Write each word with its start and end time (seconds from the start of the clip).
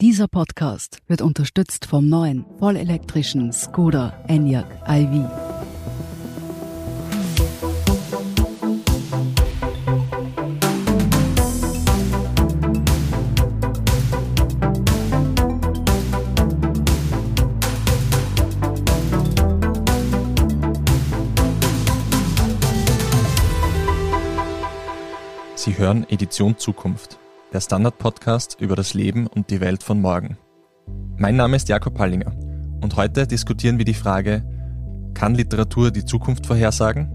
Dieser 0.00 0.28
Podcast 0.28 1.02
wird 1.08 1.20
unterstützt 1.20 1.84
vom 1.84 2.08
neuen 2.08 2.46
vollelektrischen 2.58 3.52
Skoda 3.52 4.14
Enyaq 4.28 4.64
iV. 4.88 5.28
Sie 25.56 25.76
hören 25.76 26.06
Edition 26.08 26.56
Zukunft, 26.56 27.18
der 27.52 27.60
Standard-Podcast 27.60 28.56
über 28.60 28.76
das 28.76 28.94
Leben 28.94 29.26
und 29.26 29.50
die 29.50 29.60
Welt 29.60 29.82
von 29.82 30.00
morgen. 30.00 30.38
Mein 31.16 31.36
Name 31.36 31.56
ist 31.56 31.68
Jakob 31.68 31.98
Hallinger 31.98 32.32
und 32.80 32.94
heute 32.96 33.26
diskutieren 33.26 33.78
wir 33.78 33.84
die 33.84 33.94
Frage, 33.94 34.44
kann 35.14 35.34
Literatur 35.34 35.90
die 35.90 36.04
Zukunft 36.04 36.46
vorhersagen? 36.46 37.10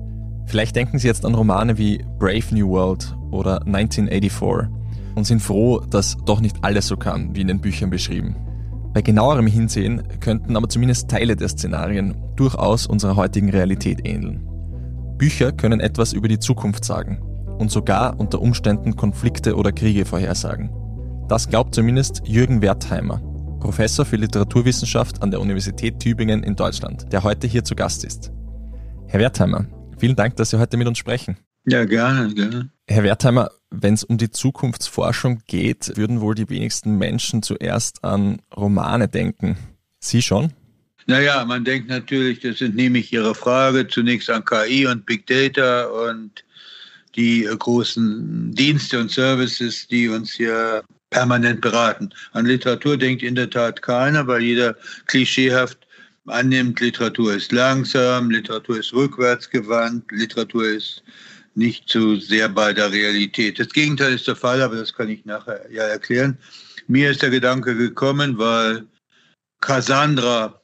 Vielleicht 0.45 0.76
denken 0.76 1.00
Sie 1.00 1.08
jetzt 1.08 1.26
an 1.26 1.36
Romane 1.36 1.78
wie 1.78 2.04
Brave 2.20 2.54
New 2.54 2.70
World 2.70 3.16
oder 3.32 3.66
1984 3.66 4.70
und 5.16 5.26
sind 5.26 5.42
froh, 5.42 5.80
dass 5.80 6.18
doch 6.26 6.42
nicht 6.42 6.58
alles 6.64 6.88
so 6.88 6.98
kam, 6.98 7.34
wie 7.36 7.42
in 7.42 7.48
den 7.48 7.62
Büchern 7.62 7.90
beschrieben. 7.90 8.36
Bei 8.94 9.02
genauerem 9.02 9.48
Hinsehen 9.48 10.04
könnten 10.20 10.56
aber 10.58 10.70
zumindest 10.70 11.09
Teile 11.09 11.36
der 11.36 11.48
Szenarien 11.48 12.16
durchaus 12.36 12.88
unserer 12.88 13.16
heutigen 13.16 13.50
Realität 13.50 14.06
ähneln. 14.06 14.48
Bücher 15.17 15.54
können 15.54 15.80
etwas 15.80 16.12
über 16.12 16.28
die 16.28 16.40
Zukunft 16.40 16.84
sagen 16.84 17.34
und 17.58 17.72
sogar 17.72 18.20
unter 18.20 18.41
Umständen 18.41 18.95
Konflikte 18.95 19.55
oder 19.55 19.72
Kriege 19.72 20.05
vorhersagen. 20.05 20.70
Das 21.27 21.50
glaubt 21.50 21.73
zumindest 21.73 22.22
Jürgen 22.26 22.62
Wertheimer, 22.62 23.20
Professor 23.59 24.05
für 24.05 24.18
Literaturwissenschaft 24.18 25.23
an 25.23 25.31
der 25.31 25.41
Universität 25.41 26.00
Tübingen 26.00 26.44
in 26.44 26.56
Deutschland, 26.56 27.11
der 27.11 27.23
heute 27.23 27.48
hier 27.48 27.64
zu 27.64 27.76
Gast 27.76 28.06
ist. 28.06 28.31
Herr 29.08 29.20
Wertheimer, 29.20 29.66
vielen 29.98 30.16
Dank, 30.16 30.36
dass 30.36 30.52
Sie 30.52 30.59
heute 30.59 30.78
mit 30.78 30.88
uns 30.88 30.98
sprechen. 30.98 31.38
Ja, 31.66 31.83
gerne, 31.86 32.31
gerne. 32.33 32.70
Herr 32.88 33.03
Wertheimer, 33.03 33.50
wenn 33.72 33.95
es 33.95 34.03
um 34.03 34.17
die 34.17 34.30
Zukunftsforschung 34.30 35.42
geht, 35.48 35.98
würden 35.98 36.22
wohl 36.22 36.36
die 36.36 36.50
wenigsten 36.50 36.98
Menschen 36.98 37.42
zuerst 37.42 38.03
an 38.03 38.39
Romane 38.56 39.08
denken. 39.08 39.58
Sie 40.00 40.22
schon? 40.22 40.53
Naja, 41.08 41.44
man 41.45 41.64
denkt 41.64 41.89
natürlich, 41.89 42.39
das 42.39 42.61
entnehme 42.61 43.00
ich 43.00 43.11
Ihrer 43.11 43.33
Frage, 43.33 43.88
zunächst 43.88 44.30
an 44.30 44.45
KI 44.45 44.86
und 44.86 45.06
Big 45.08 45.26
Data 45.26 45.86
und 45.86 46.45
die 47.16 47.44
großen 47.44 48.52
Dienste 48.53 48.99
und 48.99 49.11
Services, 49.11 49.88
die 49.88 50.09
uns 50.09 50.33
hier 50.33 50.83
permanent 51.09 51.61
beraten. 51.61 52.09
An 52.33 52.45
Literatur 52.45 52.97
denkt 52.97 53.23
in 53.23 53.35
der 53.35 53.49
Tat 53.49 53.81
keiner, 53.81 54.27
weil 54.27 54.41
jeder 54.41 54.75
klischeehaft 55.08 55.77
annimmt, 56.25 56.80
Literatur 56.80 57.36
ist 57.36 57.52
langsam, 57.52 58.30
Literatur 58.30 58.80
ist 58.80 58.93
rückwärtsgewandt, 58.93 60.11
Literatur 60.11 60.67
ist 60.67 61.03
nicht 61.53 61.89
so 61.89 62.16
sehr 62.17 62.49
bei 62.49 62.73
der 62.73 62.91
Realität. 62.91 63.59
Das 63.59 63.69
Gegenteil 63.69 64.13
ist 64.13 64.27
der 64.27 64.36
Fall, 64.36 64.61
aber 64.61 64.75
das 64.75 64.93
kann 64.93 65.09
ich 65.09 65.23
nachher 65.25 65.66
ja 65.71 65.83
erklären. 65.83 66.38
Mir 66.88 67.11
ist 67.11 67.21
der 67.21 67.30
Gedanke 67.30 67.75
gekommen, 67.75 68.38
weil 68.38 68.86
Cassandra 69.61 70.61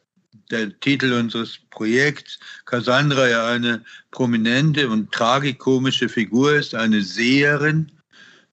der 0.51 0.77
Titel 0.79 1.13
unseres 1.13 1.57
Projekts. 1.69 2.39
Cassandra 2.65 3.27
ja 3.27 3.47
eine 3.47 3.83
prominente 4.11 4.89
und 4.89 5.11
tragikomische 5.11 6.09
Figur 6.09 6.53
ist, 6.53 6.75
eine 6.75 7.01
Seherin, 7.01 7.91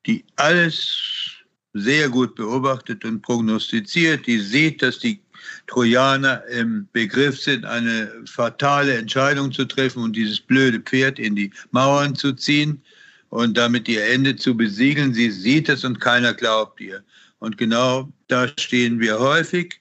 die 0.07 0.25
alles 0.37 1.35
sehr 1.75 2.09
gut 2.09 2.35
beobachtet 2.35 3.05
und 3.05 3.23
prognostiziert, 3.23 4.27
die 4.27 4.39
sieht, 4.39 4.83
dass 4.83 4.99
die 4.99 5.21
Trojaner 5.67 6.45
im 6.47 6.89
Begriff 6.93 7.41
sind, 7.41 7.65
eine 7.65 8.11
fatale 8.27 8.97
Entscheidung 8.97 9.53
zu 9.53 9.65
treffen 9.65 10.03
und 10.03 10.17
dieses 10.17 10.41
blöde 10.41 10.81
Pferd 10.81 11.19
in 11.19 11.37
die 11.37 11.51
Mauern 11.71 12.15
zu 12.15 12.33
ziehen 12.33 12.83
und 13.31 13.57
damit 13.57 13.89
ihr 13.89 14.05
Ende 14.07 14.35
zu 14.37 14.57
besiegeln. 14.57 15.13
Sie 15.15 15.31
sieht 15.31 15.69
es 15.69 15.85
und 15.85 16.01
keiner 16.01 16.33
glaubt 16.35 16.81
ihr. 16.81 17.03
Und 17.39 17.59
genau 17.59 18.11
da 18.29 18.49
stehen 18.59 18.99
wir 18.99 19.19
häufig. 19.19 19.81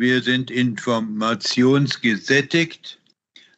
Wir 0.00 0.20
sind 0.22 0.50
informationsgesättigt, 0.50 2.98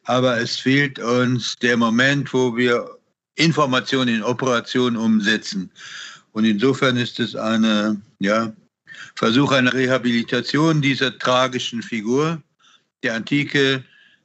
aber 0.03 0.41
es 0.41 0.57
fehlt 0.57 0.99
uns 0.99 1.55
der 1.63 1.77
Moment, 1.77 2.35
wo 2.35 2.57
wir 2.57 2.99
Informationen 3.37 4.17
in 4.17 4.25
Operationen 4.25 4.97
umsetzen. 4.97 5.71
Und 6.33 6.45
insofern 6.45 6.97
ist 6.97 7.21
es 7.21 7.37
eine, 7.37 8.03
ja, 8.19 8.53
Versuch 9.15 9.53
einer 9.53 9.73
Rehabilitation 9.73 10.83
dieser 10.83 11.17
tragischen 11.17 11.81
Figur 11.81 12.43
der 13.05 13.15
Antike, 13.15 13.85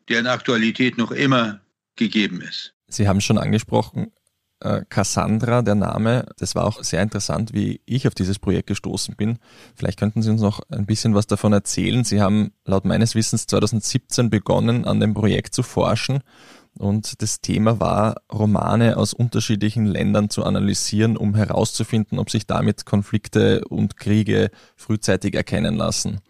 deren 0.10 0.26
Aktualität 0.26 0.98
noch 0.98 1.12
immer 1.12 1.62
gegeben 1.98 2.42
ist. 2.42 2.74
Sie 2.88 3.08
haben 3.08 3.22
schon 3.22 3.38
angesprochen, 3.38 4.12
Cassandra, 4.90 5.62
der 5.62 5.76
Name, 5.76 6.26
das 6.38 6.56
war 6.56 6.66
auch 6.66 6.84
sehr 6.84 7.04
interessant, 7.04 7.54
wie 7.54 7.80
ich 7.86 8.08
auf 8.08 8.16
dieses 8.16 8.40
Projekt 8.40 8.68
gestoßen 8.68 9.16
bin. 9.16 9.38
Vielleicht 9.76 10.00
könnten 10.00 10.24
Sie 10.24 10.32
uns 10.32 10.42
noch 10.42 10.62
ein 10.70 10.88
bisschen 10.88 11.14
was 11.14 11.28
davon 11.28 11.54
erzählen. 11.54 12.04
Sie 12.04 12.22
haben 12.22 12.52
laut 12.66 12.84
meines 12.84 13.14
Wissens 13.14 13.46
2017 13.46 14.30
begonnen, 14.32 14.86
an 14.86 15.00
dem 15.00 15.14
Projekt 15.14 15.54
zu 15.54 15.62
forschen. 15.62 16.22
Und 16.78 17.22
das 17.22 17.42
Thema 17.42 17.80
war, 17.80 18.18
Romane 18.32 18.98
aus 18.98 19.14
unterschiedlichen 19.14 19.86
Ländern 19.86 20.30
zu 20.30 20.44
analysieren, 20.44 21.18
um 21.18 21.36
herauszufinden, 21.36 22.20
ob 22.20 22.30
sich 22.30 22.46
damit 22.46 22.86
Konflikte 22.86 23.64
und 23.66 23.98
Kriege 23.98 24.52
frühzeitig 24.76 25.36
erkennen 25.36 25.76
lassen. 25.76 26.22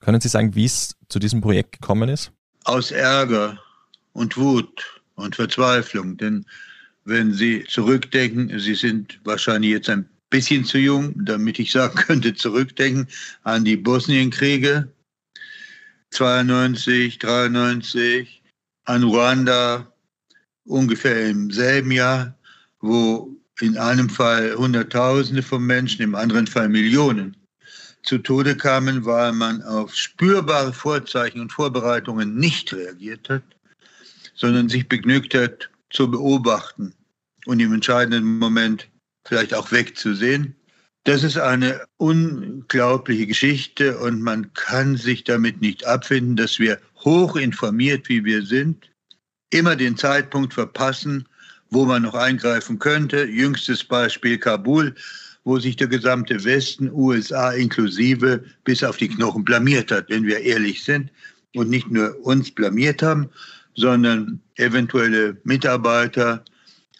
Können 0.00 0.20
Sie 0.20 0.28
sagen, 0.28 0.54
wie 0.54 0.64
es 0.64 0.96
zu 1.08 1.18
diesem 1.18 1.40
Projekt 1.40 1.72
gekommen 1.72 2.08
ist? 2.08 2.32
Aus 2.64 2.90
Ärger 2.90 3.58
und 4.12 4.36
Wut 4.36 5.02
und 5.14 5.36
Verzweiflung. 5.36 6.16
Denn 6.16 6.46
wenn 7.04 7.32
Sie 7.32 7.64
zurückdenken, 7.64 8.58
Sie 8.58 8.74
sind 8.74 9.20
wahrscheinlich 9.24 9.70
jetzt 9.70 9.88
ein 9.88 10.08
bisschen 10.30 10.64
zu 10.64 10.78
jung, 10.78 11.14
damit 11.24 11.58
ich 11.58 11.72
sagen 11.72 11.94
könnte, 12.06 12.34
zurückdenken 12.34 13.08
an 13.42 13.64
die 13.64 13.76
Bosnienkriege. 13.76 14.92
92, 16.10 17.18
93, 17.18 18.42
an 18.84 19.04
Ruanda 19.04 19.92
ungefähr 20.64 21.28
im 21.28 21.50
selben 21.50 21.92
Jahr, 21.92 22.36
wo 22.80 23.36
in 23.60 23.76
einem 23.76 24.08
Fall 24.08 24.54
Hunderttausende 24.54 25.42
von 25.42 25.64
Menschen, 25.64 26.02
im 26.02 26.14
anderen 26.14 26.46
Fall 26.46 26.68
Millionen 26.68 27.36
zu 28.02 28.18
Tode 28.18 28.56
kamen, 28.56 29.04
weil 29.04 29.32
man 29.32 29.62
auf 29.62 29.94
spürbare 29.94 30.72
Vorzeichen 30.72 31.40
und 31.40 31.52
Vorbereitungen 31.52 32.36
nicht 32.36 32.72
reagiert 32.72 33.28
hat, 33.28 33.42
sondern 34.34 34.68
sich 34.68 34.88
begnügt 34.88 35.34
hat, 35.34 35.69
zu 35.90 36.10
beobachten 36.10 36.94
und 37.46 37.60
im 37.60 37.72
entscheidenden 37.72 38.38
Moment 38.38 38.88
vielleicht 39.26 39.54
auch 39.54 39.70
wegzusehen. 39.72 40.54
Das 41.04 41.22
ist 41.22 41.38
eine 41.38 41.80
unglaubliche 41.96 43.26
Geschichte 43.26 43.98
und 43.98 44.20
man 44.20 44.52
kann 44.54 44.96
sich 44.96 45.24
damit 45.24 45.60
nicht 45.60 45.86
abfinden, 45.86 46.36
dass 46.36 46.58
wir 46.58 46.78
hoch 47.04 47.36
informiert, 47.36 48.08
wie 48.08 48.24
wir 48.24 48.44
sind, 48.44 48.90
immer 49.50 49.76
den 49.76 49.96
Zeitpunkt 49.96 50.54
verpassen, 50.54 51.26
wo 51.70 51.84
man 51.86 52.02
noch 52.02 52.14
eingreifen 52.14 52.78
könnte. 52.78 53.24
Jüngstes 53.24 53.82
Beispiel 53.82 54.38
Kabul, 54.38 54.94
wo 55.44 55.58
sich 55.58 55.76
der 55.76 55.88
gesamte 55.88 56.44
Westen, 56.44 56.90
USA 56.92 57.52
inklusive, 57.52 58.44
bis 58.64 58.84
auf 58.84 58.98
die 58.98 59.08
Knochen 59.08 59.44
blamiert 59.44 59.90
hat, 59.90 60.10
wenn 60.10 60.24
wir 60.24 60.40
ehrlich 60.40 60.84
sind 60.84 61.10
und 61.54 61.70
nicht 61.70 61.90
nur 61.90 62.18
uns 62.24 62.50
blamiert 62.50 63.02
haben, 63.02 63.30
sondern 63.74 64.40
eventuelle 64.56 65.36
Mitarbeiter 65.44 66.44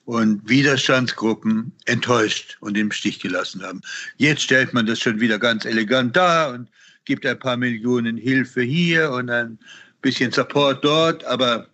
und 0.05 0.49
Widerstandsgruppen 0.49 1.73
enttäuscht 1.85 2.57
und 2.61 2.77
im 2.77 2.91
Stich 2.91 3.21
gelassen 3.21 3.63
haben. 3.63 3.81
Jetzt 4.17 4.43
stellt 4.43 4.75
man 4.75 4.87
das 4.87 4.99
schon 4.99 5.21
wieder 5.21 5.39
ganz 5.39 5.65
elegant 5.65 6.17
dar 6.17 6.53
und 6.53 6.69
gibt 7.05 7.25
ein 7.27 7.39
paar 7.39 7.57
Millionen 7.57 8.17
Hilfe 8.17 8.63
hier 8.63 9.11
und 9.11 9.31
ein 9.31 9.59
bisschen 10.03 10.33
Support 10.33 10.85
dort, 10.85 11.25
aber 11.25 11.69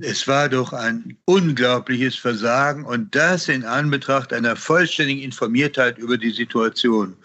es 0.00 0.26
war 0.26 0.48
doch 0.48 0.72
ein 0.72 1.16
unglaubliches 1.26 2.16
Versagen 2.16 2.84
und 2.84 3.14
das 3.14 3.48
in 3.48 3.64
Anbetracht 3.64 4.32
einer 4.32 4.56
vollständigen 4.56 5.22
Informiertheit 5.22 5.98
über 5.98 6.16
die 6.16 6.30
Situation. 6.30 7.16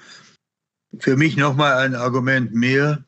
Für 1.00 1.15
mich 1.15 1.38
nochmal 1.38 1.74
ein 1.77 1.95
Argument 1.95 2.53
mehr, 2.53 3.03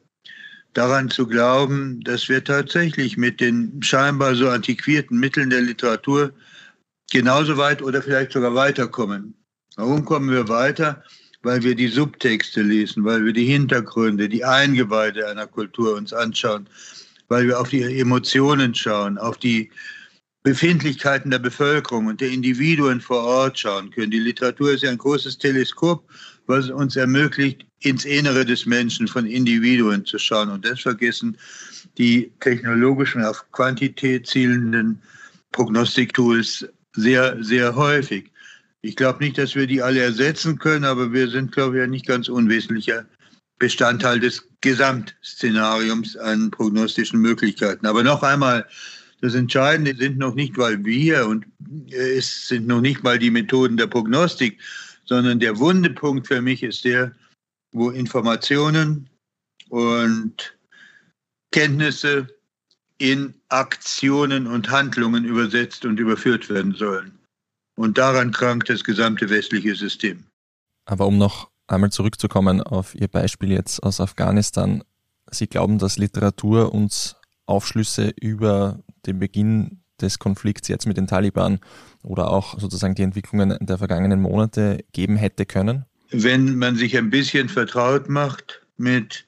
daran 0.79 1.09
zu 1.09 1.27
glauben, 1.27 1.99
dass 2.05 2.29
wir 2.29 2.41
tatsächlich 2.41 3.17
mit 3.17 3.41
den 3.41 3.83
scheinbar 3.83 4.33
so 4.33 4.47
antiquierten 4.47 5.19
Mitteln 5.19 5.49
der 5.49 5.59
Literatur 5.59 6.31
genauso 7.11 7.57
weit 7.57 7.81
oder 7.81 8.01
vielleicht 8.01 8.31
sogar 8.31 8.55
weiterkommen. 8.55 9.33
Warum 9.75 10.05
kommen 10.05 10.31
wir 10.31 10.47
weiter? 10.47 11.03
Weil 11.41 11.63
wir 11.63 11.75
die 11.75 11.89
Subtexte 11.89 12.61
lesen, 12.61 13.03
weil 13.03 13.25
wir 13.25 13.33
die 13.33 13.45
Hintergründe, 13.45 14.29
die 14.29 14.45
Eingeweide 14.45 15.27
einer 15.27 15.47
Kultur 15.47 15.97
uns 15.97 16.13
anschauen, 16.13 16.69
weil 17.27 17.45
wir 17.45 17.59
auf 17.59 17.67
die 17.67 17.99
Emotionen 17.99 18.73
schauen, 18.73 19.17
auf 19.17 19.37
die 19.37 19.69
Befindlichkeiten 20.43 21.29
der 21.29 21.39
Bevölkerung 21.39 22.05
und 22.05 22.21
der 22.21 22.29
Individuen 22.29 23.01
vor 23.01 23.23
Ort 23.25 23.59
schauen 23.59 23.91
können. 23.91 24.11
Die 24.11 24.19
Literatur 24.19 24.71
ist 24.71 24.83
ja 24.83 24.91
ein 24.91 24.97
großes 24.97 25.39
Teleskop, 25.39 26.09
was 26.49 26.69
uns 26.69 26.95
ermöglicht, 26.95 27.65
ins 27.81 28.05
Innere 28.05 28.43
des 28.43 28.65
Menschen 28.65 29.07
von 29.07 29.25
Individuen 29.25 30.03
zu 30.05 30.17
schauen. 30.17 30.49
Und 30.49 30.65
das 30.65 30.81
vergessen 30.81 31.37
die 31.97 32.31
technologischen, 32.39 33.23
auf 33.23 33.45
Quantität 33.51 34.27
zielenden 34.27 34.99
Prognostiktools 35.51 36.67
sehr, 36.93 37.41
sehr 37.41 37.75
häufig. 37.75 38.31
Ich 38.81 38.95
glaube 38.95 39.23
nicht, 39.23 39.37
dass 39.37 39.55
wir 39.55 39.67
die 39.67 39.81
alle 39.81 40.01
ersetzen 40.01 40.57
können, 40.57 40.85
aber 40.85 41.13
wir 41.13 41.29
sind, 41.29 41.51
glaube 41.51 41.77
ich, 41.77 41.83
ein 41.83 41.91
nicht 41.91 42.07
ganz 42.07 42.29
unwesentlicher 42.29 43.05
Bestandteil 43.59 44.19
des 44.19 44.47
Gesamtszenariums 44.61 46.17
an 46.17 46.49
prognostischen 46.49 47.19
Möglichkeiten. 47.19 47.85
Aber 47.85 48.03
noch 48.03 48.23
einmal, 48.23 48.65
das 49.21 49.35
Entscheidende 49.35 49.95
sind 49.95 50.17
noch 50.17 50.33
nicht 50.33 50.57
mal 50.57 50.83
wir 50.83 51.27
und 51.27 51.45
es 51.91 52.47
sind 52.47 52.67
noch 52.67 52.81
nicht 52.81 53.03
mal 53.03 53.19
die 53.19 53.31
Methoden 53.31 53.77
der 53.77 53.87
Prognostik, 53.87 54.57
sondern 55.09 55.39
der 55.39 55.57
Wundepunkt 55.57 56.27
für 56.27 56.39
mich 56.39 56.61
ist 56.61 56.85
der, 56.85 57.11
wo 57.71 57.89
Informationen 57.89 59.09
und 59.69 60.55
Kenntnisse 61.51 62.27
in 62.99 63.33
Aktionen 63.49 64.45
und 64.45 64.69
Handlungen 64.69 65.25
übersetzt 65.25 65.83
und 65.83 65.99
überführt 65.99 66.47
werden 66.49 66.75
sollen. 66.75 67.17
Und 67.75 67.97
daran 67.97 68.31
krankt 68.31 68.69
das 68.69 68.83
gesamte 68.83 69.29
westliche 69.29 69.73
System. 69.73 70.25
Aber 70.85 71.07
um 71.07 71.17
noch 71.17 71.49
einmal 71.65 71.91
zurückzukommen 71.91 72.61
auf 72.61 72.93
Ihr 72.93 73.07
Beispiel 73.07 73.51
jetzt 73.51 73.81
aus 73.81 73.99
Afghanistan. 73.99 74.83
Sie 75.31 75.47
glauben, 75.47 75.79
dass 75.79 75.97
Literatur 75.97 76.71
uns 76.71 77.15
Aufschlüsse 77.47 78.13
über 78.19 78.83
den 79.07 79.17
Beginn 79.17 79.81
des 80.01 80.19
Konflikts 80.19 80.67
jetzt 80.67 80.85
mit 80.85 80.97
den 80.97 81.07
Taliban 81.07 81.59
oder 82.03 82.31
auch 82.31 82.59
sozusagen 82.59 82.95
die 82.95 83.03
Entwicklungen 83.03 83.57
der 83.59 83.77
vergangenen 83.77 84.21
Monate 84.21 84.83
geben 84.93 85.15
hätte 85.15 85.45
können? 85.45 85.85
Wenn 86.11 86.57
man 86.57 86.75
sich 86.75 86.97
ein 86.97 87.09
bisschen 87.09 87.49
vertraut 87.49 88.09
macht 88.09 88.65
mit 88.77 89.25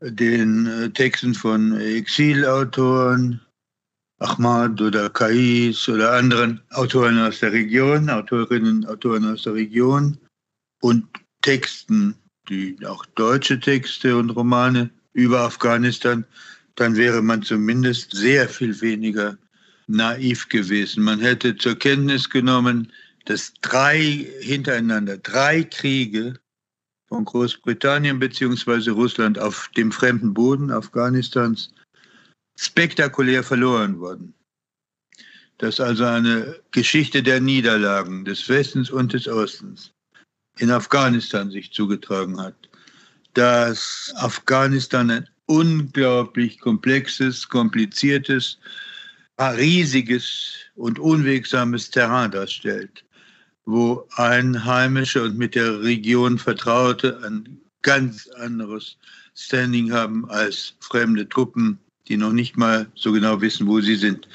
den 0.00 0.66
äh, 0.66 0.90
Texten 0.90 1.34
von 1.34 1.78
Exilautoren, 1.80 3.40
Ahmad 4.18 4.80
oder 4.80 5.10
Kais 5.10 5.88
oder 5.88 6.12
anderen 6.12 6.60
Autoren 6.70 7.18
aus 7.18 7.40
der 7.40 7.52
Region, 7.52 8.08
Autorinnen 8.08 8.86
Autoren 8.86 9.26
aus 9.26 9.42
der 9.42 9.54
Region 9.54 10.16
und 10.80 11.04
Texten, 11.42 12.14
die 12.48 12.76
auch 12.86 13.04
deutsche 13.14 13.60
Texte 13.60 14.16
und 14.16 14.30
Romane 14.30 14.90
über 15.12 15.40
Afghanistan, 15.40 16.24
dann 16.76 16.96
wäre 16.96 17.22
man 17.22 17.42
zumindest 17.42 18.14
sehr 18.14 18.48
viel 18.48 18.80
weniger 18.80 19.36
naiv 19.86 20.48
gewesen. 20.48 21.04
Man 21.04 21.20
hätte 21.20 21.56
zur 21.56 21.78
Kenntnis 21.78 22.28
genommen, 22.28 22.92
dass 23.24 23.54
drei 23.60 24.26
hintereinander, 24.40 25.18
drei 25.18 25.64
Kriege 25.64 26.38
von 27.08 27.24
Großbritannien 27.24 28.18
bzw. 28.18 28.90
Russland 28.90 29.38
auf 29.38 29.70
dem 29.76 29.92
fremden 29.92 30.34
Boden 30.34 30.70
Afghanistans 30.70 31.70
spektakulär 32.56 33.42
verloren 33.42 33.98
wurden. 33.98 34.34
Dass 35.58 35.80
also 35.80 36.04
eine 36.04 36.60
Geschichte 36.70 37.22
der 37.22 37.40
Niederlagen 37.40 38.24
des 38.24 38.48
Westens 38.48 38.90
und 38.90 39.12
des 39.12 39.26
Ostens 39.26 39.92
in 40.58 40.70
Afghanistan 40.70 41.50
sich 41.50 41.72
zugetragen 41.72 42.40
hat. 42.40 42.54
Dass 43.34 44.12
Afghanistan 44.16 45.10
ein 45.10 45.28
unglaublich 45.46 46.58
komplexes, 46.60 47.48
kompliziertes, 47.48 48.58
riesiges 49.38 50.54
und 50.74 50.98
unwegsames 50.98 51.90
Terrain 51.90 52.30
darstellt 52.30 53.06
wo 53.66 54.06
Einheimische 54.14 55.22
und 55.22 55.36
mit 55.36 55.54
der 55.54 55.82
Region 55.82 56.38
Vertraute 56.38 57.20
ein 57.24 57.60
ganz 57.82 58.28
anderes 58.28 58.96
Standing 59.34 59.92
haben 59.92 60.28
als 60.30 60.74
fremde 60.80 61.28
Truppen, 61.28 61.78
die 62.08 62.16
noch 62.16 62.32
nicht 62.32 62.56
mal 62.56 62.86
so 62.94 63.12
genau 63.12 63.40
wissen, 63.40 63.66
wo 63.66 63.80
sie 63.80 63.96
sind. 63.96 64.28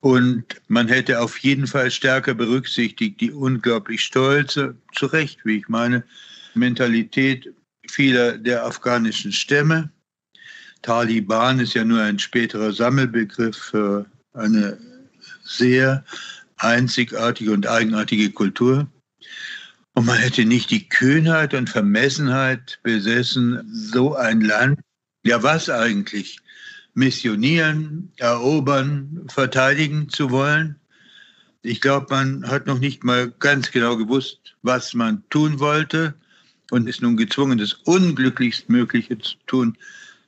Und 0.00 0.44
man 0.68 0.88
hätte 0.88 1.20
auf 1.20 1.38
jeden 1.38 1.66
Fall 1.66 1.90
stärker 1.90 2.34
berücksichtigt 2.34 3.20
die 3.20 3.32
unglaublich 3.32 4.02
stolze, 4.02 4.76
zu 4.94 5.06
Recht, 5.06 5.44
wie 5.44 5.58
ich 5.58 5.68
meine, 5.68 6.04
Mentalität 6.54 7.52
vieler 7.88 8.36
der 8.36 8.64
afghanischen 8.64 9.32
Stämme. 9.32 9.90
Taliban 10.82 11.58
ist 11.60 11.74
ja 11.74 11.84
nur 11.84 12.02
ein 12.02 12.18
späterer 12.18 12.72
Sammelbegriff 12.72 13.56
für 13.56 14.06
eine 14.36 14.78
sehr 15.44 16.04
einzigartige 16.58 17.52
und 17.52 17.66
eigenartige 17.66 18.30
Kultur. 18.30 18.86
Und 19.94 20.06
man 20.06 20.18
hätte 20.18 20.44
nicht 20.44 20.70
die 20.70 20.88
Kühnheit 20.88 21.54
und 21.54 21.70
Vermessenheit 21.70 22.78
besessen, 22.82 23.62
so 23.72 24.14
ein 24.14 24.42
Land, 24.42 24.80
ja 25.24 25.42
was 25.42 25.70
eigentlich, 25.70 26.38
missionieren, 26.94 28.12
erobern, 28.16 29.26
verteidigen 29.28 30.08
zu 30.08 30.30
wollen. 30.30 30.76
Ich 31.62 31.80
glaube, 31.80 32.06
man 32.10 32.46
hat 32.48 32.66
noch 32.66 32.78
nicht 32.78 33.04
mal 33.04 33.32
ganz 33.38 33.70
genau 33.70 33.96
gewusst, 33.96 34.56
was 34.62 34.94
man 34.94 35.22
tun 35.30 35.60
wollte 35.60 36.14
und 36.70 36.88
ist 36.88 37.02
nun 37.02 37.16
gezwungen, 37.16 37.58
das 37.58 37.72
Unglücklichstmögliche 37.72 39.18
zu 39.18 39.34
tun, 39.46 39.76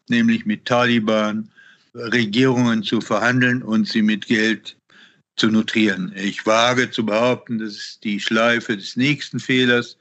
nämlich 0.09 0.47
mit 0.47 0.65
Taliban 0.65 1.51
Regierungen 1.95 2.83
zu 2.83 3.01
verhandeln 3.01 3.63
und 3.63 3.89
sie 3.89 4.03
mit 4.03 4.27
Geld 4.27 4.77
zu 5.37 5.49
notieren. 5.49 6.13
Ich 6.17 6.45
wage 6.47 6.91
zu 6.91 7.07
behaupten, 7.07 7.59
das 7.59 7.75
ist 7.75 8.05
die 8.05 8.21
Schleife 8.21 8.77
des 8.77 8.97
nächsten 8.97 9.39
Fehlers, 9.39 9.97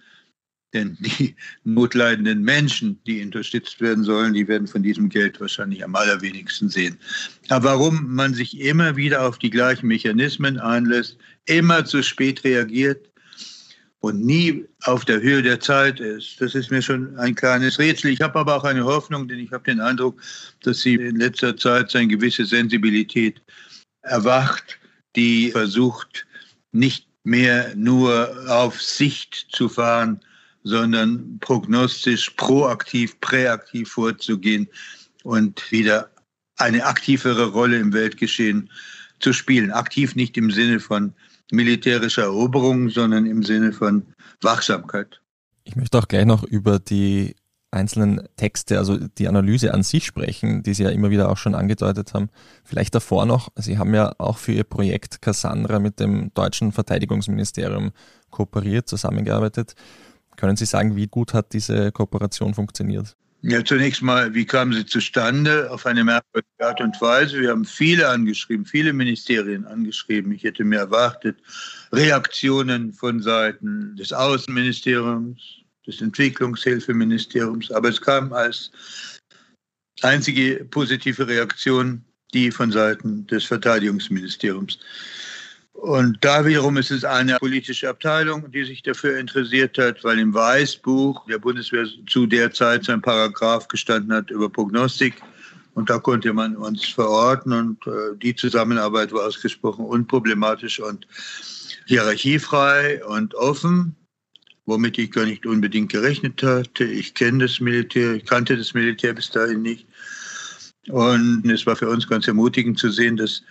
denn 0.74 0.98
die 1.00 1.36
notleidenden 1.64 2.42
Menschen, 2.42 3.00
die 3.06 3.24
unterstützt 3.24 3.80
werden 3.80 4.04
sollen, 4.04 4.34
die 4.34 4.48
werden 4.48 4.68
von 4.68 4.84
diesem 4.84 5.10
Geld 5.10 5.40
wahrscheinlich 5.40 5.84
am 5.84 5.96
allerwenigsten 5.96 6.70
sehen. 6.70 6.98
Aber 7.50 7.70
warum 7.70 8.14
man 8.14 8.34
sich 8.34 8.60
immer 8.60 8.96
wieder 8.96 9.26
auf 9.26 9.38
die 9.38 9.50
gleichen 9.50 9.88
Mechanismen 9.88 10.60
einlässt, 10.60 11.18
immer 11.46 11.86
zu 11.86 12.04
spät 12.04 12.44
reagiert 12.44 13.10
und 14.00 14.24
nie 14.24 14.66
auf 14.84 15.06
der 15.06 15.22
Höhe 15.22 15.42
der 15.42 15.60
Zeit 15.60 16.00
ist, 16.00 16.40
das 16.40 16.56
ist 16.56 16.72
mir 16.72 16.82
schon 16.82 17.18
ein 17.18 17.36
kleines 17.36 17.80
Rätsel. 17.80 18.12
Ich 18.12 18.22
habe 18.22 18.40
aber 18.40 18.56
auch 18.56 18.64
eine 18.64 18.86
Hoffnung, 18.86 19.28
denn 19.28 19.40
ich 19.40 19.52
habe 19.52 19.64
den 19.64 19.82
Eindruck, 19.82 20.22
dass 20.64 20.82
sie 20.82 20.96
in 20.96 21.16
letzter 21.16 21.58
Zeit 21.58 21.92
seine 21.92 22.08
gewisse 22.08 22.46
Sensibilität 22.46 23.42
erwacht 24.04 24.80
die 25.18 25.52
versucht, 25.52 26.26
nicht 26.72 27.08
mehr 27.24 27.76
nur 27.76 28.30
auf 28.48 28.82
Sicht 28.82 29.48
zu 29.52 29.68
fahren, 29.68 30.22
sondern 30.64 31.40
prognostisch, 31.40 32.30
proaktiv, 32.32 33.20
präaktiv 33.20 33.90
vorzugehen 33.90 34.68
und 35.24 35.72
wieder 35.72 36.10
eine 36.58 36.86
aktivere 36.86 37.48
Rolle 37.48 37.78
im 37.80 37.94
Weltgeschehen 37.94 38.70
zu 39.20 39.34
spielen. 39.34 39.72
Aktiv 39.72 40.16
nicht 40.16 40.38
im 40.38 40.52
Sinne 40.52 40.80
von 40.80 41.14
militärischer 41.52 42.24
Eroberung, 42.24 42.90
sondern 42.90 43.26
im 43.26 43.44
Sinne 43.44 43.74
von 43.74 44.06
Wachsamkeit. 44.42 45.22
Ich 45.64 45.76
möchte 45.76 45.98
auch 45.98 46.08
gleich 46.08 46.26
noch 46.26 46.44
über 46.44 46.80
die 46.80 47.36
einzelnen 47.72 48.28
Texte, 48.38 48.78
also 48.78 48.98
die 48.98 49.28
Analyse 49.28 49.74
an 49.74 49.84
sich 49.84 50.06
sprechen, 50.06 50.64
die 50.64 50.74
Sie 50.74 50.84
ja 50.84 50.90
immer 50.90 51.10
wieder 51.10 51.30
auch 51.30 51.38
schon 51.38 51.56
angedeutet 51.56 52.14
haben. 52.14 52.30
Vielleicht 52.64 52.96
davor 52.96 53.26
noch, 53.26 53.50
Sie 53.56 53.78
haben 53.78 53.94
ja 53.94 54.14
auch 54.18 54.38
für 54.38 54.54
Ihr 54.54 54.64
Projekt 54.64 55.22
Cassandra 55.22 55.80
mit 55.80 56.00
dem 56.00 56.34
deutschen 56.34 56.72
Verteidigungsministerium 56.72 57.92
kooperiert, 58.30 58.88
zusammengearbeitet. 58.88 59.76
Können 60.38 60.56
Sie 60.56 60.66
sagen, 60.66 60.96
wie 60.96 61.08
gut 61.08 61.34
hat 61.34 61.54
diese 61.54 61.92
Kooperation 61.92 62.54
funktioniert? 62.54 63.18
Ja, 63.44 63.64
zunächst 63.64 64.02
mal, 64.02 64.34
wie 64.34 64.46
kam 64.46 64.74
sie 64.74 64.86
zustande? 64.86 65.70
Auf 65.70 65.86
eine 65.86 66.04
merkwürdige 66.04 66.66
Art 66.68 66.82
und 66.82 67.00
Weise. 67.00 67.40
Wir 67.40 67.52
haben 67.52 67.66
viele 67.66 68.10
angeschrieben, 68.10 68.66
viele 68.66 68.94
Ministerien 68.94 69.66
angeschrieben. 69.66 70.32
Ich 70.32 70.44
hätte 70.44 70.64
mir 70.64 70.80
erwartet, 70.80 71.38
Reaktionen 71.92 72.94
von 72.94 73.22
Seiten 73.22 73.96
des 73.96 74.12
Außenministeriums, 74.12 75.40
des 75.86 76.02
Entwicklungshilfeministeriums. 76.02 77.72
Aber 77.72 77.90
es 77.90 78.02
kam 78.02 78.34
als 78.34 78.72
einzige 80.02 80.66
positive 80.66 81.28
Reaktion 81.28 82.04
die 82.34 82.52
von 82.52 82.72
Seiten 82.72 83.26
des 83.28 83.46
Verteidigungsministeriums. 83.46 84.80
Und 85.78 86.18
da 86.22 86.44
wiederum 86.44 86.78
ist 86.78 86.90
es 86.90 87.06
eine 87.06 87.38
politische 87.38 87.88
Abteilung, 87.88 88.52
die 88.52 88.64
sich 88.64 88.82
dafür 88.82 89.20
interessiert 89.20 89.78
hat, 89.78 90.04
weil 90.04 90.18
im 90.18 90.34
Weißbuch 90.34 91.26
der 91.28 91.38
Bundeswehr 91.38 91.86
zu 92.08 92.26
der 92.26 92.52
Zeit 92.52 92.86
sein 92.86 93.02
Paragraph 93.02 93.68
gestanden 93.68 94.12
hat 94.12 94.32
über 94.32 94.50
Prognostik. 94.50 95.22
Und 95.76 95.92
da 95.92 96.00
konnte 96.00 96.34
man 96.34 96.56
uns 96.56 96.84
verorten 96.84 97.54
und 97.54 97.86
äh, 97.86 98.18
die 98.18 98.36
Zusammenarbeit 98.36 99.12
war 99.14 99.28
ausgesprochen 99.28 99.86
unproblematisch 99.86 100.80
und 100.80 101.08
hierarchiefrei 101.86 103.06
und 103.06 103.36
offen 103.36 103.96
womit 104.68 104.98
ich 104.98 105.12
gar 105.12 105.26
nicht 105.26 105.46
unbedingt 105.46 105.92
gerechnet 105.92 106.44
hatte. 106.44 106.84
Ich 106.84 107.14
kenne 107.14 107.46
das 107.46 107.60
Militär, 107.60 108.16
ich 108.16 108.26
kannte 108.26 108.56
das 108.56 108.74
Militär 108.74 109.14
bis 109.14 109.32
dahin 109.32 109.62
nicht. 109.62 109.88
Und 110.90 111.50
es 111.50 111.66
war 111.66 111.76
für 111.76 111.90
uns 111.90 112.08
ganz 112.08 112.28
ermutigend 112.28 112.78
zu 112.78 112.90
sehen, 112.90 113.18
dass 113.18 113.42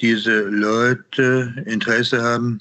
diese 0.00 0.42
Leute 0.42 1.54
Interesse 1.66 2.22
haben, 2.22 2.60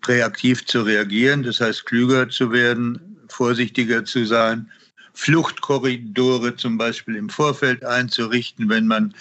präaktiv 0.00 0.64
zu 0.66 0.82
reagieren, 0.82 1.42
das 1.42 1.60
heißt 1.60 1.86
klüger 1.86 2.28
zu 2.28 2.52
werden, 2.52 3.00
vorsichtiger 3.28 4.04
zu 4.04 4.24
sein, 4.24 4.70
Fluchtkorridore 5.14 6.56
zum 6.56 6.76
Beispiel 6.76 7.16
im 7.16 7.28
Vorfeld 7.28 7.84
einzurichten, 7.84 8.68
wenn 8.68 8.86
man 8.86 9.14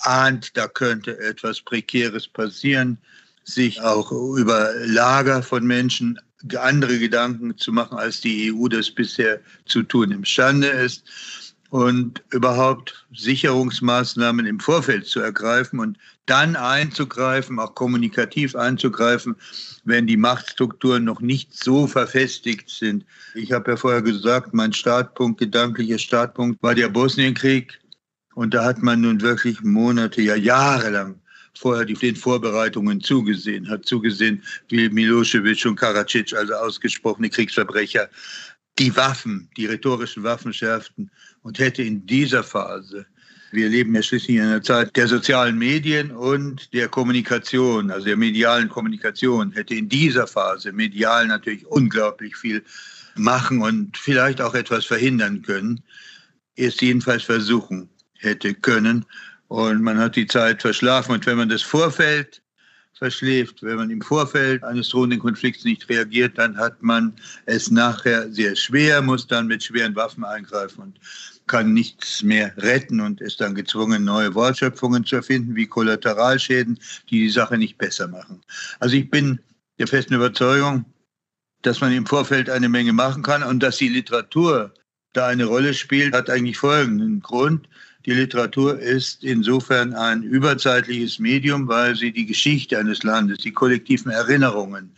ahnt, 0.00 0.56
da 0.56 0.66
könnte 0.66 1.18
etwas 1.20 1.60
Prekäres 1.60 2.26
passieren, 2.26 2.98
sich 3.44 3.80
auch 3.80 4.10
über 4.36 4.72
Lager 4.84 5.42
von 5.42 5.64
Menschen 5.64 6.18
andere 6.58 6.98
Gedanken 6.98 7.56
zu 7.56 7.72
machen, 7.72 7.96
als 7.96 8.20
die 8.20 8.52
EU 8.52 8.68
das 8.68 8.90
bisher 8.90 9.40
zu 9.66 9.82
tun 9.82 10.10
imstande 10.10 10.66
ist 10.66 11.04
und 11.70 12.22
überhaupt 12.30 13.06
Sicherungsmaßnahmen 13.14 14.46
im 14.46 14.60
Vorfeld 14.60 15.06
zu 15.06 15.20
ergreifen 15.20 15.80
und 15.80 15.98
dann 16.26 16.56
einzugreifen, 16.56 17.58
auch 17.58 17.74
kommunikativ 17.74 18.56
einzugreifen, 18.56 19.36
wenn 19.84 20.06
die 20.06 20.16
Machtstrukturen 20.16 21.04
noch 21.04 21.20
nicht 21.20 21.56
so 21.56 21.86
verfestigt 21.86 22.70
sind. 22.70 23.04
Ich 23.34 23.52
habe 23.52 23.72
ja 23.72 23.76
vorher 23.76 24.02
gesagt, 24.02 24.54
mein 24.54 24.72
Startpunkt, 24.72 25.38
gedanklicher 25.40 25.98
Startpunkt 25.98 26.62
war 26.62 26.74
der 26.74 26.88
Bosnienkrieg. 26.88 27.78
Und 28.34 28.52
da 28.52 28.64
hat 28.64 28.82
man 28.82 29.00
nun 29.00 29.20
wirklich 29.22 29.62
Monate, 29.62 30.20
ja 30.20 30.36
jahrelang 30.36 31.18
vorher 31.56 31.86
den 31.86 32.16
Vorbereitungen 32.16 33.00
zugesehen, 33.00 33.68
hat 33.68 33.86
zugesehen, 33.86 34.42
wie 34.68 34.90
Milosevic 34.90 35.64
und 35.64 35.76
Karadzic, 35.76 36.34
also 36.34 36.52
ausgesprochene 36.54 37.30
Kriegsverbrecher, 37.30 38.10
die 38.78 38.94
Waffen, 38.94 39.48
die 39.56 39.66
rhetorischen 39.66 40.22
Waffen 40.22 40.52
schärften 40.52 41.10
und 41.46 41.60
hätte 41.60 41.84
in 41.84 42.04
dieser 42.06 42.42
Phase, 42.42 43.06
wir 43.52 43.68
leben 43.68 43.94
ja 43.94 44.02
schließlich 44.02 44.36
in 44.36 44.42
einer 44.42 44.62
Zeit 44.64 44.96
der 44.96 45.06
sozialen 45.06 45.56
Medien 45.56 46.10
und 46.10 46.72
der 46.74 46.88
Kommunikation, 46.88 47.92
also 47.92 48.04
der 48.04 48.16
medialen 48.16 48.68
Kommunikation, 48.68 49.52
hätte 49.52 49.76
in 49.76 49.88
dieser 49.88 50.26
Phase 50.26 50.72
medial 50.72 51.28
natürlich 51.28 51.64
unglaublich 51.66 52.36
viel 52.36 52.64
machen 53.14 53.62
und 53.62 53.96
vielleicht 53.96 54.40
auch 54.40 54.54
etwas 54.54 54.86
verhindern 54.86 55.42
können, 55.42 55.80
es 56.56 56.80
jedenfalls 56.80 57.22
versuchen 57.22 57.88
hätte 58.18 58.52
können. 58.52 59.06
Und 59.46 59.82
man 59.82 59.98
hat 59.98 60.16
die 60.16 60.26
Zeit 60.26 60.62
verschlafen. 60.62 61.12
Und 61.12 61.26
wenn 61.26 61.36
man 61.36 61.48
das 61.48 61.62
Vorfeld 61.62 62.42
verschläft, 62.98 63.62
wenn 63.62 63.76
man 63.76 63.90
im 63.90 64.00
Vorfeld 64.00 64.64
eines 64.64 64.88
drohenden 64.88 65.20
Konflikts 65.20 65.64
nicht 65.64 65.88
reagiert, 65.88 66.38
dann 66.38 66.56
hat 66.56 66.82
man 66.82 67.14
es 67.44 67.70
nachher 67.70 68.30
sehr 68.32 68.56
schwer, 68.56 69.02
muss 69.02 69.26
dann 69.26 69.46
mit 69.46 69.62
schweren 69.62 69.94
Waffen 69.94 70.24
eingreifen 70.24 70.82
und 70.82 70.98
kann 71.46 71.72
nichts 71.72 72.22
mehr 72.22 72.52
retten 72.56 73.00
und 73.00 73.20
ist 73.20 73.40
dann 73.40 73.54
gezwungen, 73.54 74.04
neue 74.04 74.34
Wortschöpfungen 74.34 75.04
zu 75.04 75.16
erfinden, 75.16 75.54
wie 75.54 75.66
Kollateralschäden, 75.66 76.78
die 77.10 77.20
die 77.20 77.30
Sache 77.30 77.56
nicht 77.56 77.78
besser 77.78 78.08
machen. 78.08 78.40
Also 78.80 78.96
ich 78.96 79.08
bin 79.10 79.38
der 79.78 79.86
festen 79.86 80.14
Überzeugung, 80.14 80.84
dass 81.62 81.80
man 81.80 81.92
im 81.92 82.06
Vorfeld 82.06 82.50
eine 82.50 82.68
Menge 82.68 82.92
machen 82.92 83.22
kann 83.22 83.42
und 83.42 83.62
dass 83.62 83.76
die 83.76 83.88
Literatur 83.88 84.72
da 85.12 85.28
eine 85.28 85.44
Rolle 85.44 85.74
spielt, 85.74 86.14
hat 86.14 86.28
eigentlich 86.28 86.58
folgenden 86.58 87.20
Grund. 87.20 87.68
Die 88.04 88.12
Literatur 88.12 88.78
ist 88.78 89.24
insofern 89.24 89.92
ein 89.94 90.22
überzeitliches 90.22 91.18
Medium, 91.18 91.66
weil 91.66 91.96
sie 91.96 92.12
die 92.12 92.26
Geschichte 92.26 92.78
eines 92.78 93.02
Landes, 93.02 93.38
die 93.38 93.50
kollektiven 93.50 94.12
Erinnerungen, 94.12 94.92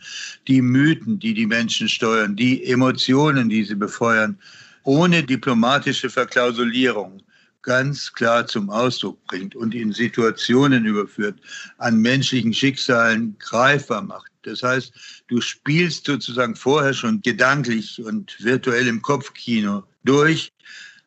die 0.47 0.61
Mythen, 0.61 1.17
die 1.17 1.33
die 1.33 1.47
Menschen 1.47 1.89
steuern, 1.89 2.35
die 2.35 2.63
Emotionen, 2.65 3.49
die 3.49 3.63
sie 3.63 3.75
befeuern, 3.75 4.37
ohne 4.83 5.23
diplomatische 5.23 6.09
Verklausulierung 6.09 7.21
ganz 7.61 8.11
klar 8.13 8.47
zum 8.47 8.69
Ausdruck 8.69 9.23
bringt 9.27 9.55
und 9.55 9.75
in 9.75 9.91
Situationen 9.91 10.85
überführt, 10.85 11.39
an 11.77 11.97
menschlichen 11.97 12.53
Schicksalen 12.53 13.37
greifbar 13.39 14.01
macht. 14.01 14.31
Das 14.43 14.63
heißt, 14.63 14.93
du 15.27 15.41
spielst 15.41 16.05
sozusagen 16.05 16.55
vorher 16.55 16.93
schon 16.93 17.21
gedanklich 17.21 18.01
und 18.03 18.35
virtuell 18.43 18.87
im 18.87 19.01
Kopfkino 19.01 19.83
durch, 20.03 20.51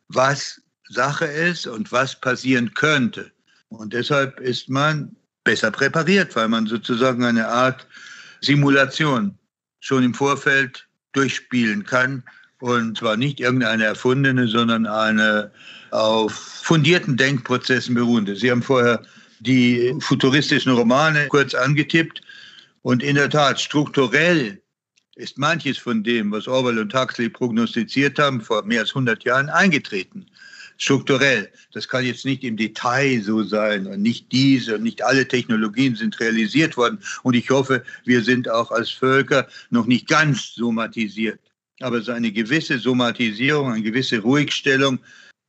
was 0.08 0.60
Sache 0.88 1.24
ist 1.24 1.66
und 1.66 1.90
was 1.90 2.20
passieren 2.20 2.72
könnte. 2.74 3.32
Und 3.68 3.94
deshalb 3.94 4.38
ist 4.40 4.68
man 4.68 5.16
besser 5.44 5.70
präpariert, 5.70 6.36
weil 6.36 6.48
man 6.48 6.66
sozusagen 6.66 7.24
eine 7.24 7.48
Art 7.48 7.86
Simulation 8.42 9.38
schon 9.80 10.04
im 10.04 10.14
Vorfeld 10.14 10.86
durchspielen 11.12 11.84
kann. 11.84 12.22
Und 12.62 12.96
zwar 12.96 13.16
nicht 13.16 13.40
irgendeine 13.40 13.86
erfundene, 13.86 14.46
sondern 14.46 14.86
eine 14.86 15.50
auf 15.90 16.32
fundierten 16.32 17.16
Denkprozessen 17.16 17.96
beruhende. 17.96 18.36
Sie 18.36 18.52
haben 18.52 18.62
vorher 18.62 19.02
die 19.40 19.92
futuristischen 19.98 20.70
Romane 20.70 21.26
kurz 21.26 21.54
angetippt. 21.54 22.22
Und 22.82 23.02
in 23.02 23.16
der 23.16 23.30
Tat, 23.30 23.60
strukturell 23.60 24.62
ist 25.16 25.38
manches 25.38 25.76
von 25.76 26.04
dem, 26.04 26.30
was 26.30 26.46
Orwell 26.46 26.78
und 26.78 26.94
Huxley 26.94 27.28
prognostiziert 27.28 28.16
haben, 28.20 28.40
vor 28.40 28.62
mehr 28.62 28.82
als 28.82 28.90
100 28.90 29.24
Jahren 29.24 29.48
eingetreten 29.48 30.26
strukturell. 30.78 31.48
Das 31.72 31.86
kann 31.88 32.04
jetzt 32.04 32.24
nicht 32.24 32.42
im 32.42 32.56
Detail 32.56 33.20
so 33.22 33.42
sein 33.42 33.86
und 33.86 34.02
nicht 34.02 34.32
diese 34.32 34.76
und 34.76 34.82
nicht 34.82 35.04
alle 35.04 35.28
Technologien 35.28 35.94
sind 35.94 36.18
realisiert 36.18 36.76
worden. 36.76 36.98
Und 37.22 37.34
ich 37.34 37.50
hoffe, 37.50 37.84
wir 38.04 38.22
sind 38.22 38.48
auch 38.48 38.70
als 38.70 38.90
Völker 38.90 39.46
noch 39.70 39.86
nicht 39.86 40.08
ganz 40.08 40.54
somatisiert. 40.54 41.38
Aber 41.82 42.00
so 42.00 42.12
eine 42.12 42.30
gewisse 42.30 42.78
Somatisierung, 42.78 43.72
eine 43.72 43.82
gewisse 43.82 44.18
Ruhigstellung 44.20 44.98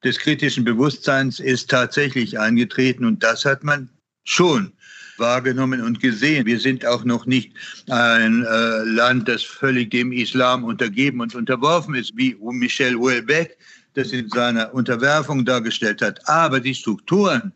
des 0.03 0.19
kritischen 0.19 0.63
Bewusstseins 0.63 1.39
ist 1.39 1.69
tatsächlich 1.69 2.37
eingetreten 2.37 3.05
und 3.05 3.23
das 3.23 3.45
hat 3.45 3.63
man 3.63 3.89
schon 4.25 4.73
wahrgenommen 5.17 5.81
und 5.81 5.99
gesehen. 5.99 6.45
Wir 6.45 6.59
sind 6.59 6.85
auch 6.85 7.03
noch 7.03 7.25
nicht 7.25 7.53
ein 7.89 8.43
äh, 8.43 8.83
Land, 8.83 9.27
das 9.29 9.43
völlig 9.43 9.91
dem 9.91 10.11
Islam 10.11 10.63
untergeben 10.63 11.21
und 11.21 11.35
unterworfen 11.35 11.95
ist, 11.95 12.11
wie 12.15 12.35
Michel 12.41 12.95
Houellebecq 12.95 13.55
das 13.93 14.11
in 14.11 14.27
seiner 14.29 14.73
Unterwerfung 14.73 15.45
dargestellt 15.45 16.01
hat. 16.01 16.27
Aber 16.27 16.59
die 16.59 16.73
Strukturen, 16.73 17.53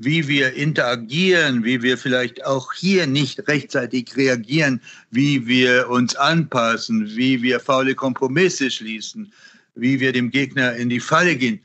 wie 0.00 0.26
wir 0.26 0.54
interagieren, 0.54 1.62
wie 1.64 1.82
wir 1.82 1.96
vielleicht 1.96 2.44
auch 2.44 2.72
hier 2.72 3.06
nicht 3.06 3.46
rechtzeitig 3.48 4.16
reagieren, 4.16 4.80
wie 5.10 5.46
wir 5.46 5.88
uns 5.88 6.16
anpassen, 6.16 7.06
wie 7.16 7.42
wir 7.42 7.60
faule 7.60 7.94
Kompromisse 7.94 8.70
schließen, 8.70 9.32
wie 9.74 10.00
wir 10.00 10.12
dem 10.12 10.30
Gegner 10.30 10.74
in 10.74 10.88
die 10.88 11.00
Falle 11.00 11.36
gehen, 11.36 11.60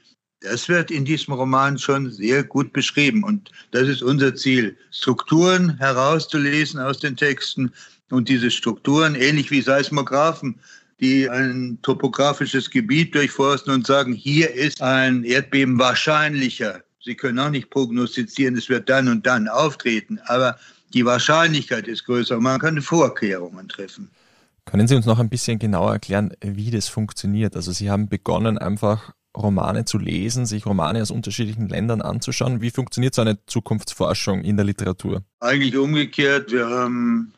das 0.45 0.69
wird 0.69 0.91
in 0.91 1.05
diesem 1.05 1.33
Roman 1.33 1.77
schon 1.77 2.11
sehr 2.11 2.43
gut 2.43 2.71
beschrieben. 2.71 3.23
Und 3.23 3.51
das 3.71 3.87
ist 3.87 4.03
unser 4.03 4.35
Ziel, 4.35 4.77
Strukturen 4.91 5.77
herauszulesen 5.77 6.79
aus 6.79 6.99
den 6.99 7.17
Texten 7.17 7.71
und 8.11 8.29
diese 8.29 8.51
Strukturen, 8.51 9.15
ähnlich 9.15 9.49
wie 9.49 9.61
Seismographen, 9.61 10.59
die 10.99 11.29
ein 11.29 11.79
topografisches 11.81 12.69
Gebiet 12.69 13.15
durchforsten 13.15 13.73
und 13.73 13.87
sagen, 13.87 14.13
hier 14.13 14.53
ist 14.53 14.81
ein 14.81 15.23
Erdbeben 15.23 15.79
wahrscheinlicher. 15.79 16.84
Sie 17.05 17.15
können 17.15 17.37
auch 17.37 17.51
nicht 17.51 17.69
prognostizieren, 17.69 18.57
es 18.57 18.67
wird 18.67 18.89
dann 18.89 19.07
und 19.07 19.27
dann 19.27 19.47
auftreten, 19.47 20.19
aber 20.25 20.57
die 20.95 21.05
Wahrscheinlichkeit 21.05 21.87
ist 21.87 22.05
größer. 22.05 22.39
Man 22.39 22.59
kann 22.59 22.81
Vorkehrungen 22.81 23.69
treffen. 23.69 24.09
Können 24.65 24.87
Sie 24.87 24.95
uns 24.95 25.05
noch 25.05 25.19
ein 25.19 25.29
bisschen 25.29 25.59
genauer 25.59 25.93
erklären, 25.93 26.33
wie 26.41 26.71
das 26.71 26.87
funktioniert? 26.87 27.55
Also 27.55 27.71
Sie 27.71 27.91
haben 27.91 28.09
begonnen, 28.09 28.57
einfach 28.57 29.13
Romane 29.37 29.85
zu 29.85 29.99
lesen, 29.99 30.47
sich 30.47 30.65
Romane 30.65 31.01
aus 31.01 31.11
unterschiedlichen 31.11 31.69
Ländern 31.69 32.01
anzuschauen. 32.01 32.61
Wie 32.61 32.71
funktioniert 32.71 33.13
so 33.13 33.21
eine 33.21 33.37
Zukunftsforschung 33.45 34.41
in 34.41 34.55
der 34.57 34.65
Literatur? 34.65 35.23
Eigentlich 35.41 35.77
umgekehrt. 35.77 36.51
Wir 36.51 36.67
haben 36.67 37.31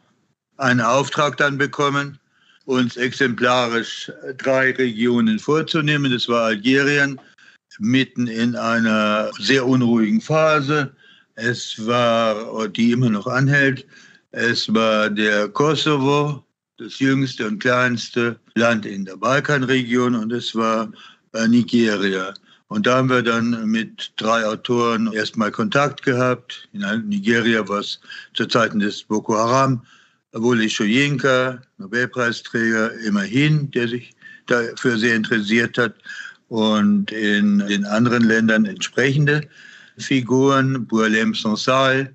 einen 0.56 0.80
Auftrag 0.80 1.36
dann 1.36 1.58
bekommen 1.58 2.20
uns 2.68 2.98
exemplarisch 2.98 4.12
drei 4.38 4.72
Regionen 4.72 5.40
vorzunehmen. 5.40 6.12
Das 6.12 6.28
war 6.28 6.48
Algerien 6.48 7.20
mitten 7.80 8.28
in 8.28 8.56
einer 8.56 9.32
sehr 9.40 9.66
unruhigen 9.66 10.22
Phase. 10.22 10.92
Es 11.36 11.86
war, 11.86 12.68
die 12.68 12.92
immer 12.92 13.10
noch 13.10 13.28
anhält, 13.28 13.86
es 14.32 14.74
war 14.74 15.10
der 15.10 15.48
Kosovo, 15.50 16.44
das 16.78 17.00
jüngste 17.00 17.48
und 17.48 17.60
kleinste 17.60 18.40
Land 18.56 18.86
in 18.86 19.06
der 19.06 19.18
Balkanregion, 19.18 20.16
und 20.16 20.32
es 20.32 20.54
war 20.54 20.92
äh, 21.34 21.48
Nigeria. 21.48 22.34
Und 22.68 22.86
da 22.86 22.98
haben 22.98 23.10
wir 23.10 23.24
dann 23.24 23.66
mit 23.66 24.12
drei 24.18 24.46
Autoren 24.46 25.12
erstmal 25.14 25.52
Kontakt 25.52 26.04
gehabt. 26.04 26.68
In 26.74 26.82
Nigeria 27.08 27.68
war 27.68 27.80
es 27.80 28.00
zu 28.34 28.46
Zeiten 28.46 28.80
des 28.80 29.04
Boko 29.04 29.36
Haram 29.36 29.82
Wole 30.34 30.70
Soyinka, 30.70 31.62
Nobelpreisträger, 31.78 32.92
immerhin, 33.06 33.72
der 33.72 33.88
sich 33.88 34.14
dafür 34.48 34.98
sehr 34.98 35.16
interessiert 35.16 35.78
hat. 35.78 35.96
Und 36.50 37.12
in 37.12 37.60
den 37.60 37.86
anderen 37.86 38.24
Ländern 38.24 38.66
entsprechende 38.66 39.42
Figuren, 39.98 40.86
Bourlem 40.88 41.34
Sansal, 41.34 42.14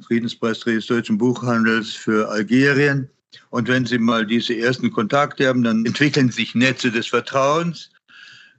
Friedenspreisträger 0.00 0.76
des 0.76 0.86
deutschen 0.86 1.18
Buchhandels 1.18 1.90
für 1.92 2.28
Algerien. 2.28 3.08
Und 3.50 3.68
wenn 3.68 3.86
Sie 3.86 3.98
mal 3.98 4.26
diese 4.26 4.56
ersten 4.56 4.90
Kontakte 4.90 5.46
haben, 5.46 5.62
dann 5.62 5.86
entwickeln 5.86 6.30
sich 6.30 6.54
Netze 6.54 6.90
des 6.90 7.06
Vertrauens 7.06 7.90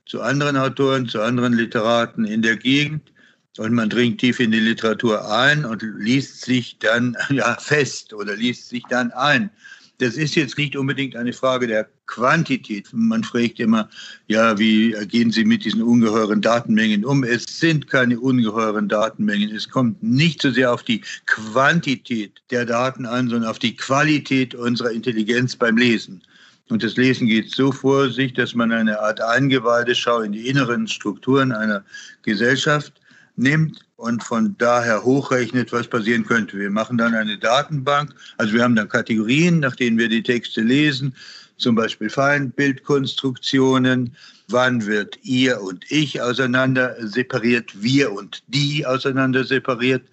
zu 0.05 0.21
anderen 0.21 0.57
Autoren, 0.57 1.07
zu 1.07 1.21
anderen 1.21 1.53
Literaten 1.53 2.25
in 2.25 2.41
der 2.41 2.57
Gegend. 2.57 3.11
Und 3.57 3.73
man 3.73 3.89
dringt 3.89 4.19
tief 4.19 4.39
in 4.39 4.51
die 4.51 4.59
Literatur 4.59 5.29
ein 5.31 5.63
und 5.63 5.83
liest 5.99 6.41
sich 6.41 6.79
dann 6.79 7.15
ja 7.29 7.55
fest 7.59 8.13
oder 8.13 8.35
liest 8.35 8.69
sich 8.69 8.83
dann 8.89 9.11
ein 9.11 9.51
Das 9.99 10.15
ist 10.15 10.35
jetzt 10.35 10.57
nicht 10.57 10.75
unbedingt 10.75 11.15
eine 11.15 11.33
Frage 11.33 11.67
der 11.67 11.87
Quantität. 12.07 12.87
Man 12.91 13.23
fragt 13.23 13.59
immer, 13.59 13.89
ja, 14.27 14.57
wie 14.57 14.91
gehen 15.07 15.31
Sie 15.31 15.45
mit 15.45 15.63
diesen 15.63 15.83
ungeheuren 15.83 16.41
Datenmengen 16.41 17.05
um? 17.05 17.23
Es 17.23 17.45
sind 17.45 17.87
keine 17.87 18.19
ungeheuren 18.19 18.89
Datenmengen. 18.89 19.55
Es 19.55 19.69
kommt 19.69 20.01
nicht 20.01 20.41
so 20.41 20.51
sehr 20.51 20.73
auf 20.73 20.83
die 20.83 21.01
Quantität 21.27 22.41
der 22.49 22.65
Daten 22.65 23.05
an, 23.05 23.29
sondern 23.29 23.49
auf 23.49 23.59
die 23.59 23.75
Qualität 23.75 24.55
unserer 24.55 24.91
Intelligenz 24.91 25.55
beim 25.55 25.77
Lesen. 25.77 26.21
Und 26.69 26.83
das 26.83 26.95
Lesen 26.95 27.27
geht 27.27 27.51
so 27.51 27.71
vor 27.71 28.09
sich, 28.09 28.33
dass 28.33 28.55
man 28.55 28.71
eine 28.71 28.99
Art 28.99 29.21
Eingeweideschau 29.21 30.21
in 30.21 30.31
die 30.31 30.47
inneren 30.47 30.87
Strukturen 30.87 31.51
einer 31.51 31.83
Gesellschaft 32.23 32.93
nimmt 33.35 33.85
und 33.95 34.23
von 34.23 34.55
daher 34.57 35.03
hochrechnet, 35.03 35.71
was 35.71 35.87
passieren 35.87 36.25
könnte. 36.25 36.57
Wir 36.57 36.69
machen 36.69 36.97
dann 36.97 37.15
eine 37.15 37.37
Datenbank, 37.37 38.13
also 38.37 38.53
wir 38.53 38.63
haben 38.63 38.75
dann 38.75 38.89
Kategorien, 38.89 39.59
nach 39.59 39.75
denen 39.75 39.97
wir 39.97 40.09
die 40.09 40.23
Texte 40.23 40.61
lesen, 40.61 41.15
zum 41.57 41.75
Beispiel 41.75 42.09
Feinbildkonstruktionen, 42.09 44.15
wann 44.49 44.85
wird 44.85 45.17
ihr 45.23 45.61
und 45.61 45.85
ich 45.89 46.21
auseinander 46.21 46.95
separiert, 46.99 47.71
wir 47.81 48.11
und 48.11 48.43
die 48.47 48.85
auseinander 48.85 49.43
separiert, 49.43 50.03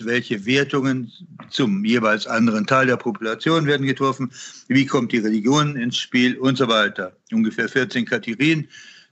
welche 0.00 0.44
Wertungen 0.44 1.12
zum 1.50 1.84
jeweils 1.84 2.26
anderen 2.26 2.66
Teil 2.66 2.86
der 2.86 2.96
Population 2.96 3.66
werden 3.66 3.86
getroffen, 3.86 4.30
wie 4.68 4.86
kommt 4.86 5.12
die 5.12 5.18
Religion 5.18 5.76
ins 5.76 5.96
Spiel? 5.96 6.36
Und 6.38 6.58
so 6.58 6.68
weiter. 6.68 7.12
Ungefähr 7.32 7.68
14 7.68 8.04
Kategorien 8.04 8.68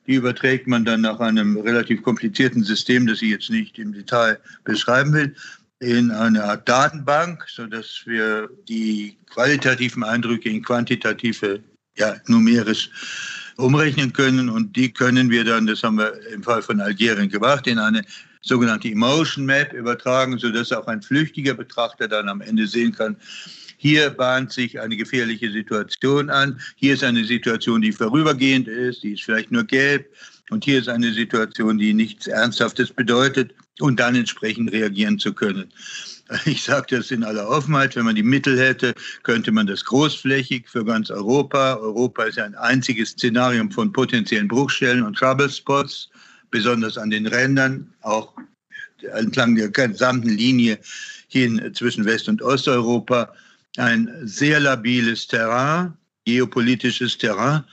die 0.06 0.14
überträgt 0.14 0.66
man 0.66 0.85
dann 0.85 1.02
nach 1.02 1.21
einem 1.21 1.56
relativ 1.56 2.02
komplizierten 2.02 2.64
System, 2.64 3.06
das 3.06 3.23
ich 3.23 3.30
jetzt 3.30 3.50
nicht 3.50 3.78
im 3.78 3.92
Detail 3.92 4.38
beschreiben 4.64 5.12
will, 5.12 5.35
in 5.78 6.11
eine 6.11 6.44
Art 6.44 6.68
Datenbank, 6.68 7.44
sodass 7.49 8.02
wir 8.04 8.49
die 8.68 9.16
qualitativen 9.30 10.04
Eindrücke 10.04 10.49
in 10.49 10.62
quantitative, 10.62 11.61
ja, 11.97 12.14
numerisch 12.26 12.88
umrechnen 13.56 14.12
können. 14.12 14.49
Und 14.49 14.76
die 14.76 14.92
können 14.92 15.28
wir 15.30 15.44
dann, 15.44 15.66
das 15.66 15.82
haben 15.82 15.99
wir 15.99 16.14
im 16.32 16.42
Fall 16.42 16.62
von 16.62 16.80
Algerien 16.80 17.28
gemacht, 17.28 17.66
in 17.66 17.78
eine 17.78 18.02
sogenannte 18.42 18.88
Emotion 18.88 19.44
Map 19.44 19.73
übertragen, 19.73 20.38
sodass 20.38 20.73
auch 20.73 20.87
ein 20.87 21.02
flüchtiger 21.02 21.54
Betrachter 21.54 22.09
dann 22.09 22.28
am 22.28 22.40
Ende 22.40 22.66
sehen 22.66 22.92
kann, 22.92 23.16
hier 23.83 24.11
bahnt 24.11 24.53
sich 24.53 24.79
eine 24.79 24.97
gefährliche 24.97 25.51
Situation 25.51 26.31
an. 26.31 26.61
Hier 26.77 26.95
ist 26.95 27.03
eine 27.03 27.25
Situation, 27.25 27.83
die 27.83 27.91
vorübergehend 27.91 28.69
ist, 28.69 29.03
die 29.03 29.15
ist 29.15 29.25
vielleicht 29.25 29.51
nur 29.51 29.65
gelb. 29.65 30.09
Und 30.51 30.65
hier 30.65 30.79
ist 30.79 30.89
eine 30.89 31.12
Situation, 31.12 31.79
die 31.79 31.93
nichts 31.93 32.29
Ernsthaftes 32.29 32.93
bedeutet 32.93 33.53
und 33.81 33.99
dann 33.99 34.15
entsprechend 34.15 34.71
reagieren 34.71 35.19
zu 35.19 35.33
können. 35.35 35.73
Ich 36.47 36.62
sage 36.62 36.97
das 36.97 37.11
in 37.11 37.25
aller 37.25 37.47
Offenheit, 37.49 37.97
wenn 37.97 38.05
man 38.05 38.15
die 38.15 38.23
Mittel 38.23 38.59
hätte, 38.59 38.95
könnte 39.25 39.51
man 39.51 39.67
das 39.67 39.85
großflächig 39.85 40.67
für 40.69 40.85
ganz 40.85 41.11
Europa. 41.11 41.75
Europa 41.75 42.23
ist 42.23 42.39
ein 42.39 42.55
einziges 42.55 43.11
Szenarium 43.11 43.71
von 43.71 43.93
potenziellen 43.93 44.49
Bruchstellen 44.49 45.03
und 45.03 45.19
Troublespots, 45.19 46.09
besonders 46.53 46.97
an 46.97 47.11
den 47.11 47.27
Rändern, 47.27 47.93
auch 48.01 48.33
entlang 49.12 49.57
der 49.57 49.69
gesamten 49.71 50.31
Linie 50.31 50.79
hin 51.29 51.61
zwischen 51.75 52.05
West- 52.05 52.29
und 52.29 52.41
Osteuropa 52.41 53.35
ein 53.76 54.11
sehr 54.23 54.61
labiles 54.61 55.26
Terrain, 55.26 55.95
geopolitisches 56.25 57.19
Terrain. 57.19 57.64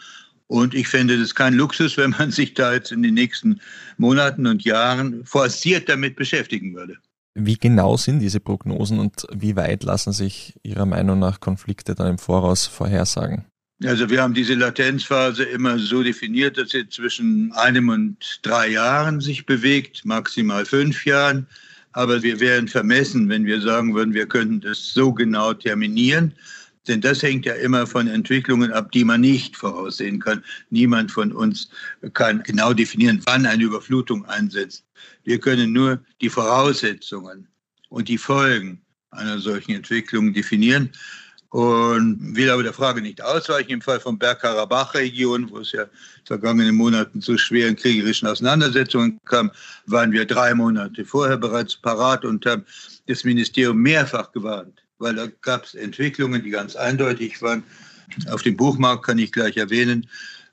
Und 0.47 0.73
ich 0.73 0.87
fände 0.87 1.19
das 1.19 1.35
kein 1.35 1.53
Luxus, 1.53 1.97
wenn 1.97 2.11
man 2.11 2.31
sich 2.31 2.55
da 2.55 2.73
jetzt 2.73 2.91
in 2.91 3.03
den 3.03 3.13
nächsten 3.13 3.61
Monaten 3.97 4.47
und 4.47 4.63
Jahren 4.63 5.23
forciert 5.25 5.87
damit 5.89 6.15
beschäftigen 6.15 6.73
würde. 6.73 6.97
Wie 7.35 7.55
genau 7.55 7.97
sind 7.97 8.19
diese 8.19 8.39
Prognosen 8.39 8.99
und 8.99 9.27
wie 9.31 9.55
weit 9.55 9.83
lassen 9.83 10.11
sich 10.11 10.55
Ihrer 10.63 10.85
Meinung 10.85 11.19
nach 11.19 11.39
Konflikte 11.39 11.93
dann 11.93 12.07
im 12.07 12.17
Voraus 12.17 12.65
vorhersagen? 12.65 13.45
Also 13.85 14.09
wir 14.09 14.21
haben 14.21 14.33
diese 14.33 14.55
Latenzphase 14.55 15.43
immer 15.43 15.79
so 15.79 16.03
definiert, 16.03 16.57
dass 16.57 16.71
sie 16.71 16.89
zwischen 16.89 17.53
einem 17.53 17.87
und 17.89 18.39
drei 18.41 18.69
Jahren 18.69 19.21
sich 19.21 19.45
bewegt, 19.45 20.03
maximal 20.03 20.65
fünf 20.65 21.05
Jahren. 21.05 21.47
Aber 21.93 22.21
wir 22.21 22.39
wären 22.39 22.67
vermessen, 22.67 23.29
wenn 23.29 23.45
wir 23.45 23.61
sagen 23.61 23.95
würden, 23.95 24.13
wir 24.13 24.27
könnten 24.27 24.61
das 24.61 24.93
so 24.93 25.11
genau 25.11 25.53
terminieren. 25.53 26.33
Denn 26.87 27.01
das 27.01 27.21
hängt 27.21 27.45
ja 27.45 27.53
immer 27.53 27.85
von 27.85 28.07
Entwicklungen 28.07 28.71
ab, 28.71 28.91
die 28.91 29.03
man 29.03 29.21
nicht 29.21 29.55
voraussehen 29.55 30.19
kann. 30.19 30.43
Niemand 30.69 31.11
von 31.11 31.31
uns 31.31 31.69
kann 32.13 32.41
genau 32.43 32.73
definieren, 32.73 33.21
wann 33.25 33.45
eine 33.45 33.63
Überflutung 33.63 34.25
einsetzt. 34.25 34.85
Wir 35.23 35.39
können 35.39 35.71
nur 35.71 35.99
die 36.21 36.29
Voraussetzungen 36.29 37.47
und 37.89 38.07
die 38.07 38.17
Folgen 38.17 38.81
einer 39.11 39.39
solchen 39.39 39.73
Entwicklung 39.73 40.33
definieren 40.33 40.91
und 41.49 42.35
will 42.35 42.49
aber 42.51 42.63
der 42.63 42.73
Frage 42.73 43.01
nicht 43.01 43.21
ausweichen. 43.21 43.71
Im 43.71 43.81
Fall 43.81 43.99
von 43.99 44.19
Bergkarabach-Region, 44.19 45.49
wo 45.49 45.59
es 45.59 45.71
ja 45.71 45.85
vergangenen 46.25 46.75
Monaten 46.75 47.21
zu 47.21 47.37
schweren 47.37 47.75
kriegerischen 47.75 48.27
Auseinandersetzungen 48.27 49.19
kam, 49.25 49.51
waren 49.87 50.11
wir 50.11 50.25
drei 50.25 50.53
Monate 50.53 51.05
vorher 51.05 51.37
bereits 51.37 51.75
parat 51.75 52.23
und 52.23 52.45
haben 52.45 52.65
das 53.07 53.23
Ministerium 53.23 53.77
mehrfach 53.77 54.31
gewarnt, 54.31 54.83
weil 54.99 55.15
da 55.15 55.27
gab 55.41 55.65
es 55.65 55.73
Entwicklungen, 55.73 56.43
die 56.43 56.51
ganz 56.51 56.75
eindeutig 56.75 57.41
waren. 57.41 57.63
Auf 58.29 58.43
dem 58.43 58.55
Buchmarkt 58.55 59.05
kann 59.05 59.17
ich 59.17 59.31
gleich 59.31 59.57
erwähnen, 59.57 60.07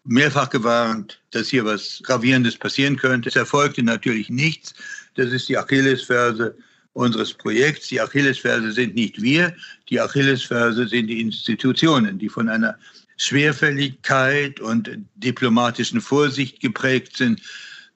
mehrfach 0.04 0.48
gewarnt, 0.48 1.20
dass 1.32 1.48
hier 1.48 1.64
was 1.64 2.00
Gravierendes 2.04 2.56
passieren 2.56 2.96
könnte. 2.96 3.28
Es 3.28 3.36
erfolgte 3.36 3.82
natürlich 3.82 4.30
nichts. 4.30 4.72
Das 5.14 5.32
ist 5.32 5.48
die 5.48 5.58
Achillesferse 5.58 6.56
unseres 6.96 7.34
Projekts. 7.34 7.88
Die 7.88 8.00
Achillesferse 8.00 8.72
sind 8.72 8.94
nicht 8.94 9.20
wir, 9.20 9.54
die 9.88 10.00
Achillesferse 10.00 10.88
sind 10.88 11.06
die 11.08 11.20
Institutionen, 11.20 12.18
die 12.18 12.28
von 12.28 12.48
einer 12.48 12.76
Schwerfälligkeit 13.18 14.60
und 14.60 14.90
diplomatischen 15.14 16.00
Vorsicht 16.00 16.60
geprägt 16.60 17.16
sind, 17.16 17.40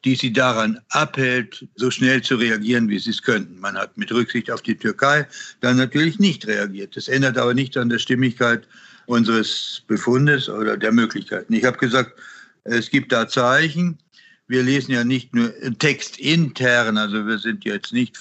die 0.05 0.15
sie 0.15 0.33
daran 0.33 0.81
abhält, 0.91 1.67
so 1.77 1.91
schnell 1.91 2.23
zu 2.23 2.37
reagieren, 2.37 2.89
wie 2.89 2.99
sie 2.99 3.11
es 3.11 3.23
könnten. 3.23 3.59
Man 3.61 3.77
hat 3.77 3.97
mit 3.99 4.13
Rücksicht 4.13 4.51
auf 4.51 4.63
die 4.63 4.77
Türkei 4.77 5.27
dann 5.61 5.77
natürlich 5.77 6.19
nicht 6.19 6.47
reagiert. 6.47 6.97
Das 6.97 7.09
ändert 7.09 7.37
aber 7.37 7.53
nichts 7.53 7.77
an 7.77 7.91
der 7.91 7.99
Stimmigkeit 7.99 8.67
unseres 9.07 9.83
Befundes 9.87 10.49
oder 10.49 10.77
der 10.77 10.93
Möglichkeiten. 10.93 11.53
Ich 11.53 11.65
habe 11.65 11.77
gesagt, 11.77 12.19
es 12.65 12.91
gibt 12.91 13.13
da 13.13 13.29
Zeichen. 13.29 13.99
Wir 14.47 14.63
lesen 14.63 14.93
ja 14.93 15.05
nicht 15.05 15.35
nur 15.35 15.53
Text 15.79 16.19
intern, 16.19 16.97
also 16.97 17.27
wir 17.27 17.39
sind 17.39 17.65
jetzt 17.65 17.93
nicht 17.93 18.17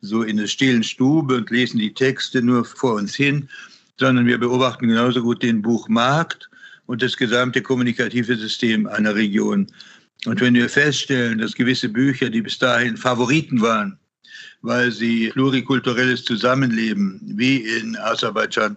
so 0.00 0.22
in 0.22 0.36
der 0.36 0.46
stillen 0.46 0.82
Stube 0.82 1.36
und 1.36 1.50
lesen 1.50 1.78
die 1.78 1.92
Texte 1.92 2.42
nur 2.42 2.64
vor 2.64 2.94
uns 2.94 3.14
hin, 3.14 3.48
sondern 3.98 4.26
wir 4.26 4.38
beobachten 4.38 4.88
genauso 4.88 5.22
gut 5.22 5.42
den 5.42 5.62
Buchmarkt 5.62 6.48
und 6.86 7.02
das 7.02 7.16
gesamte 7.16 7.62
kommunikative 7.62 8.36
System 8.36 8.86
einer 8.86 9.14
Region. 9.14 9.66
Und 10.26 10.40
wenn 10.40 10.54
wir 10.54 10.68
feststellen, 10.68 11.38
dass 11.38 11.54
gewisse 11.54 11.88
Bücher, 11.88 12.30
die 12.30 12.42
bis 12.42 12.58
dahin 12.58 12.96
Favoriten 12.96 13.60
waren, 13.60 13.98
weil 14.62 14.90
sie 14.90 15.28
plurikulturelles 15.30 16.24
Zusammenleben 16.24 17.20
wie 17.22 17.56
in 17.56 17.96
Aserbaidschan 17.96 18.76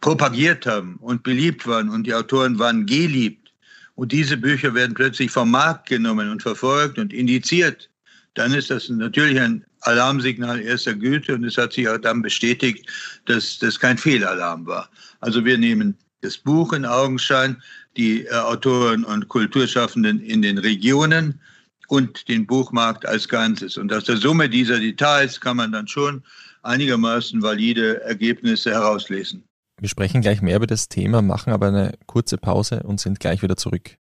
propagiert 0.00 0.66
haben 0.66 0.96
und 0.96 1.22
beliebt 1.22 1.66
waren 1.66 1.88
und 1.88 2.06
die 2.06 2.14
Autoren 2.14 2.58
waren 2.58 2.84
geliebt 2.84 3.50
und 3.94 4.12
diese 4.12 4.36
Bücher 4.36 4.74
werden 4.74 4.94
plötzlich 4.94 5.30
vom 5.30 5.50
Markt 5.50 5.88
genommen 5.88 6.28
und 6.30 6.42
verfolgt 6.42 6.98
und 6.98 7.12
indiziert, 7.12 7.88
dann 8.34 8.52
ist 8.52 8.70
das 8.70 8.88
natürlich 8.88 9.40
ein 9.40 9.64
Alarmsignal 9.82 10.60
erster 10.60 10.94
Güte 10.94 11.34
und 11.34 11.44
es 11.44 11.56
hat 11.56 11.72
sich 11.72 11.88
auch 11.88 11.98
dann 11.98 12.22
bestätigt, 12.22 12.86
dass 13.26 13.58
das 13.58 13.78
kein 13.78 13.98
Fehlalarm 13.98 14.66
war. 14.66 14.88
Also 15.20 15.44
wir 15.44 15.58
nehmen 15.58 15.96
das 16.20 16.38
Buch 16.38 16.72
in 16.72 16.84
Augenschein, 16.84 17.62
die 17.96 18.24
äh, 18.24 18.34
Autoren 18.34 19.04
und 19.04 19.28
Kulturschaffenden 19.28 20.20
in 20.20 20.42
den 20.42 20.58
Regionen 20.58 21.40
und 21.88 22.28
den 22.28 22.46
Buchmarkt 22.46 23.06
als 23.06 23.28
Ganzes. 23.28 23.76
Und 23.76 23.92
aus 23.92 24.04
der 24.04 24.16
Summe 24.16 24.48
dieser 24.48 24.80
Details 24.80 25.40
kann 25.40 25.58
man 25.58 25.70
dann 25.70 25.86
schon 25.86 26.24
einigermaßen 26.62 27.42
valide 27.42 28.02
Ergebnisse 28.02 28.70
herauslesen. 28.70 29.44
Wir 29.80 29.88
sprechen 29.88 30.22
gleich 30.22 30.40
mehr 30.40 30.56
über 30.56 30.66
das 30.66 30.88
Thema, 30.88 31.20
machen 31.20 31.52
aber 31.52 31.68
eine 31.68 31.92
kurze 32.06 32.38
Pause 32.38 32.82
und 32.84 33.00
sind 33.00 33.20
gleich 33.20 33.42
wieder 33.42 33.56
zurück. 33.56 33.96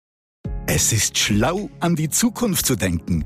Es 0.66 0.94
ist 0.94 1.18
schlau, 1.18 1.70
an 1.82 1.96
die 1.96 2.10
Zukunft 2.10 2.66
zu 2.66 2.78
denken 2.78 3.26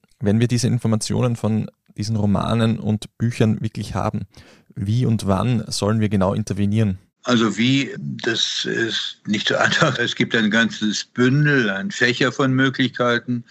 wenn 0.21 0.39
wir 0.39 0.47
diese 0.47 0.67
Informationen 0.67 1.35
von 1.35 1.69
diesen 1.97 2.15
Romanen 2.15 2.79
und 2.79 3.17
Büchern 3.17 3.61
wirklich 3.61 3.95
haben, 3.95 4.27
wie 4.75 5.05
und 5.05 5.27
wann 5.27 5.63
sollen 5.67 5.99
wir 5.99 6.09
genau 6.09 6.33
intervenieren? 6.33 6.99
Also 7.23 7.57
wie, 7.57 7.91
das 7.97 8.65
ist 8.65 9.19
nicht 9.27 9.47
so 9.47 9.55
einfach. 9.57 9.97
Es 9.99 10.15
gibt 10.15 10.35
ein 10.35 10.49
ganzes 10.49 11.03
Bündel, 11.05 11.69
ein 11.69 11.91
Fächer 11.91 12.31
von 12.31 12.53
Möglichkeiten. 12.53 13.43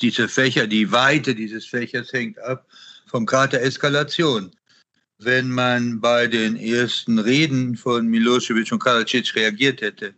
Diese 0.00 0.28
Fächer, 0.28 0.66
die 0.66 0.90
Weite 0.92 1.34
dieses 1.34 1.66
Fächers 1.66 2.12
hängt 2.12 2.38
ab 2.38 2.66
vom 3.06 3.26
Grad 3.26 3.52
der 3.52 3.62
Eskalation. 3.62 4.50
Wenn 5.18 5.50
man 5.50 6.00
bei 6.00 6.26
den 6.26 6.56
ersten 6.56 7.18
Reden 7.18 7.76
von 7.76 8.06
Milosevic 8.06 8.72
und 8.72 8.82
Karadzic 8.82 9.34
reagiert 9.34 9.82
hätte 9.82 10.14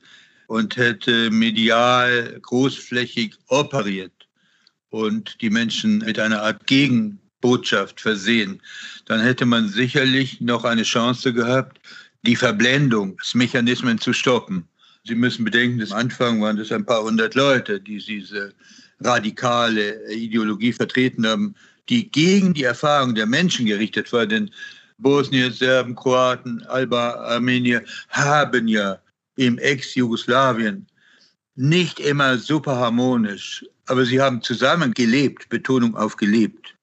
und 0.47 0.77
hätte 0.77 1.31
medial 1.31 2.39
großflächig 2.41 3.35
operiert 3.49 4.22
und 4.93 5.41
die 5.41 5.49
Menschen 5.49 5.99
mit 5.99 6.19
einer 6.19 6.43
Art 6.43 6.67
Gegenbotschaft 6.67 7.99
versehen, 8.01 8.61
dann 9.07 9.21
hätte 9.21 9.47
man 9.47 9.69
sicherlich 9.69 10.41
noch 10.41 10.65
eine 10.65 10.83
Chance 10.83 11.33
gehabt, 11.33 11.81
die 12.27 12.37
Verblendungsmechanismen 12.37 13.99
zu 13.99 14.13
stoppen. 14.13 14.69
Sie 15.05 15.15
müssen 15.15 15.45
bedenken, 15.45 15.83
am 15.83 15.93
Anfang 15.93 16.43
waren 16.43 16.59
das 16.59 16.71
ein 16.71 16.85
paar 16.85 17.03
hundert 17.03 17.35
Leute, 17.35 17.81
die 17.81 17.99
diese 17.99 18.53
radikale 19.01 20.13
Ideologie 20.13 20.75
vertreten 20.75 21.27
haben, 21.27 21.55
die 21.89 22.11
gegen 22.11 22.53
die 22.53 22.65
Erfahrung 22.65 23.15
der 23.15 23.27
Menschen 23.27 23.65
gerichtet 23.65 24.13
war. 24.13 24.27
Denn 24.27 24.51
Bosnier, 24.99 25.51
Serben, 25.51 25.97
Kroaten, 25.97 26.63
Alba, 26.67 27.15
Armenier 27.15 27.83
haben 28.11 28.69
ja 28.69 28.99
im 29.37 29.57
Ex-Jugoslawien 29.59 30.87
nicht 31.55 31.99
immer 31.99 32.37
super 32.37 32.77
harmonisch, 32.77 33.65
aber 33.87 34.05
sie 34.05 34.21
haben 34.21 34.43
zusammen 34.43 34.95
gelebt, 34.95 35.49
Betonung 35.49 35.97
auf 35.97 36.17
gelebt. 36.17 36.75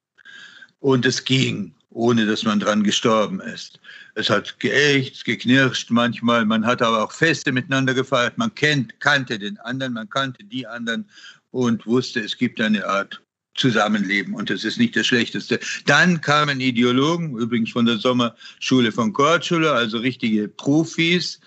Und 0.80 1.06
es 1.06 1.24
ging, 1.24 1.74
ohne 1.90 2.26
dass 2.26 2.44
man 2.44 2.60
dran 2.60 2.84
gestorben 2.84 3.40
ist. 3.42 3.80
Es 4.16 4.30
hat 4.30 4.60
geächt, 4.60 5.26
geknirscht 5.26 5.90
manchmal, 5.92 6.46
man 6.46 6.66
hat 6.66 6.82
aber 6.82 7.04
auch 7.04 7.12
Feste 7.12 7.52
miteinander 7.52 7.94
gefeiert, 7.94 8.38
man 8.38 8.54
kennt, 8.56 9.00
kannte 9.00 9.40
den 9.40 9.58
anderen, 9.60 9.94
man 9.94 10.10
kannte 10.10 10.44
die 10.44 10.66
anderen 10.68 11.10
und 11.52 11.86
wusste, 11.86 12.20
es 12.20 12.38
gibt 12.38 12.62
eine 12.62 12.86
Art 12.86 13.22
Zusammenleben 13.56 14.36
und 14.36 14.50
das 14.50 14.64
ist 14.64 14.78
nicht 14.78 14.96
das 14.96 15.08
Schlechteste. 15.08 15.60
Dann 15.86 16.22
kamen 16.22 16.62
Ideologen, 16.62 17.38
übrigens 17.38 17.72
von 17.72 17.86
der 17.86 17.98
Sommerschule 17.98 18.92
von 18.92 19.12
Kortschule, 19.12 19.72
also 19.72 19.98
richtige 19.98 20.48
Profis, 20.48 21.42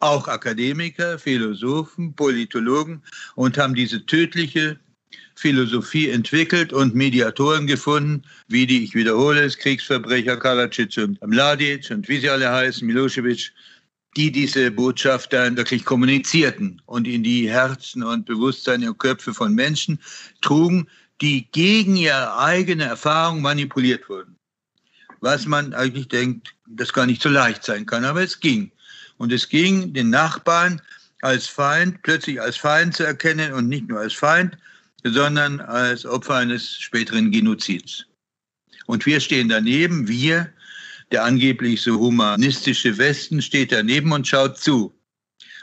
auch 0.00 0.28
Akademiker, 0.28 1.18
Philosophen, 1.18 2.14
Politologen 2.14 3.02
und 3.34 3.58
haben 3.58 3.74
diese 3.74 4.04
tödliche 4.06 4.78
Philosophie 5.34 6.10
entwickelt 6.10 6.72
und 6.72 6.94
Mediatoren 6.94 7.66
gefunden, 7.66 8.22
wie 8.48 8.66
die, 8.66 8.82
ich 8.82 8.94
wiederhole 8.94 9.42
es, 9.42 9.56
Kriegsverbrecher 9.56 10.36
Kalacic 10.36 10.98
und 10.98 11.24
Mladic 11.24 11.90
und 11.90 12.08
wie 12.08 12.18
sie 12.18 12.28
alle 12.28 12.50
heißen, 12.50 12.86
Milosevic, 12.86 13.52
die 14.16 14.32
diese 14.32 14.70
Botschaft 14.70 15.32
dann 15.32 15.56
wirklich 15.56 15.84
kommunizierten 15.84 16.82
und 16.86 17.06
in 17.06 17.22
die 17.22 17.48
Herzen 17.48 18.02
und 18.02 18.26
Bewusstseine 18.26 18.90
und 18.90 18.98
Köpfe 18.98 19.32
von 19.32 19.54
Menschen 19.54 20.00
trugen, 20.40 20.88
die 21.20 21.46
gegen 21.52 21.96
ihre 21.96 22.36
eigene 22.38 22.84
Erfahrung 22.84 23.40
manipuliert 23.42 24.08
wurden. 24.08 24.36
Was 25.20 25.46
man 25.46 25.74
eigentlich 25.74 26.08
denkt, 26.08 26.54
das 26.66 26.92
gar 26.92 27.06
nicht 27.06 27.22
so 27.22 27.28
leicht 27.28 27.64
sein 27.64 27.86
kann, 27.86 28.04
aber 28.04 28.22
es 28.22 28.40
ging. 28.40 28.70
Und 29.18 29.32
es 29.32 29.48
ging, 29.48 29.92
den 29.92 30.10
Nachbarn 30.10 30.80
als 31.22 31.46
Feind, 31.48 32.02
plötzlich 32.02 32.40
als 32.40 32.56
Feind 32.56 32.94
zu 32.96 33.04
erkennen 33.04 33.52
und 33.52 33.68
nicht 33.68 33.88
nur 33.88 34.00
als 34.00 34.14
Feind, 34.14 34.56
sondern 35.04 35.60
als 35.60 36.04
Opfer 36.04 36.36
eines 36.36 36.78
späteren 36.78 37.30
Genozids. 37.30 38.04
Und 38.86 39.06
wir 39.06 39.20
stehen 39.20 39.48
daneben, 39.48 40.08
wir, 40.08 40.52
der 41.12 41.24
angeblich 41.24 41.82
so 41.82 41.98
humanistische 41.98 42.96
Westen, 42.98 43.42
steht 43.42 43.72
daneben 43.72 44.12
und 44.12 44.26
schaut 44.26 44.58
zu. 44.58 44.92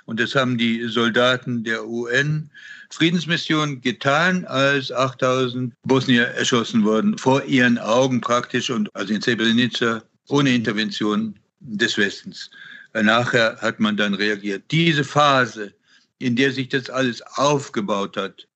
Und 0.06 0.20
das 0.20 0.36
haben 0.36 0.58
die 0.58 0.88
Soldaten 0.88 1.64
der 1.64 1.88
UN 1.88 2.50
Friedensmission 2.92 3.82
getan, 3.82 4.46
als 4.46 4.92
8000 4.92 5.74
Bosnier 5.84 6.28
erschossen 6.28 6.84
wurden, 6.84 7.18
vor 7.18 7.44
ihren 7.44 7.80
Augen 7.80 8.22
praktisch 8.22 8.70
und 8.70 8.96
also 8.96 9.14
in 9.14 9.22
Srebrenica 9.22 10.04
ohne 10.28 10.54
Intervention 10.54 11.38
des 11.60 11.98
Westens. 11.98 12.50
Nachher 12.94 13.58
hat 13.60 13.80
man 13.80 13.98
dann 13.98 14.14
reagiert. 14.14 14.64
Diese 14.72 15.04
Phase, 15.04 15.74
in 16.20 16.36
der 16.36 16.52
sich 16.52 16.70
das 16.70 16.90
alles 16.90 17.22
aufgebaut 17.38 18.16
hat 18.16 18.48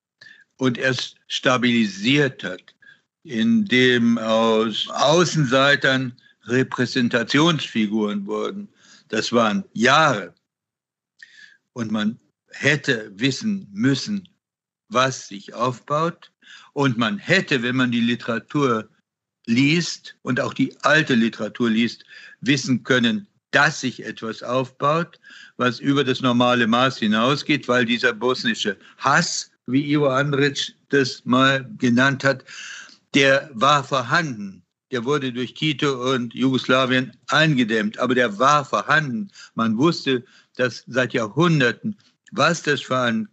und 0.59 0.77
erst 0.77 1.15
stabilisiert 1.27 2.43
hat, 2.43 2.75
in 3.23 3.65
dem 3.65 4.17
aus 4.17 4.87
Außenseitern 4.89 6.13
Repräsentationsfiguren 6.43 8.25
wurden, 8.25 8.67
das 9.07 9.31
waren 9.31 9.63
Jahre. 9.73 10.33
Und 11.73 11.91
man 11.91 12.19
hätte 12.51 13.11
wissen 13.15 13.67
müssen, 13.71 14.27
was 14.89 15.27
sich 15.27 15.53
aufbaut. 15.53 16.31
Und 16.73 16.97
man 16.97 17.17
hätte, 17.17 17.63
wenn 17.63 17.75
man 17.75 17.91
die 17.91 18.01
Literatur 18.01 18.89
liest 19.45 20.15
und 20.23 20.41
auch 20.41 20.53
die 20.53 20.75
alte 20.81 21.15
Literatur 21.15 21.69
liest, 21.69 22.03
wissen 22.41 22.83
können, 22.83 23.27
dass 23.51 23.81
sich 23.81 24.03
etwas 24.05 24.43
aufbaut, 24.43 25.19
was 25.57 25.79
über 25.79 26.03
das 26.03 26.21
normale 26.21 26.67
Maß 26.67 26.97
hinausgeht, 26.97 27.67
weil 27.67 27.85
dieser 27.85 28.13
bosnische 28.13 28.77
Hass, 28.97 29.51
wie 29.71 29.91
Ivo 29.93 30.09
Andrić 30.09 30.73
das 30.89 31.23
mal 31.25 31.69
genannt 31.77 32.23
hat, 32.23 32.43
der 33.13 33.49
war 33.53 33.83
vorhanden. 33.83 34.63
Der 34.91 35.05
wurde 35.05 35.31
durch 35.31 35.53
Tito 35.53 36.13
und 36.13 36.33
Jugoslawien 36.33 37.11
eingedämmt, 37.27 37.99
aber 37.99 38.15
der 38.15 38.39
war 38.39 38.65
vorhanden. 38.65 39.29
Man 39.53 39.77
wusste, 39.77 40.23
dass 40.55 40.83
seit 40.87 41.13
Jahrhunderten 41.13 41.95
was 42.31 42.63
das 42.63 42.81
für 42.81 42.97
ein 42.97 43.27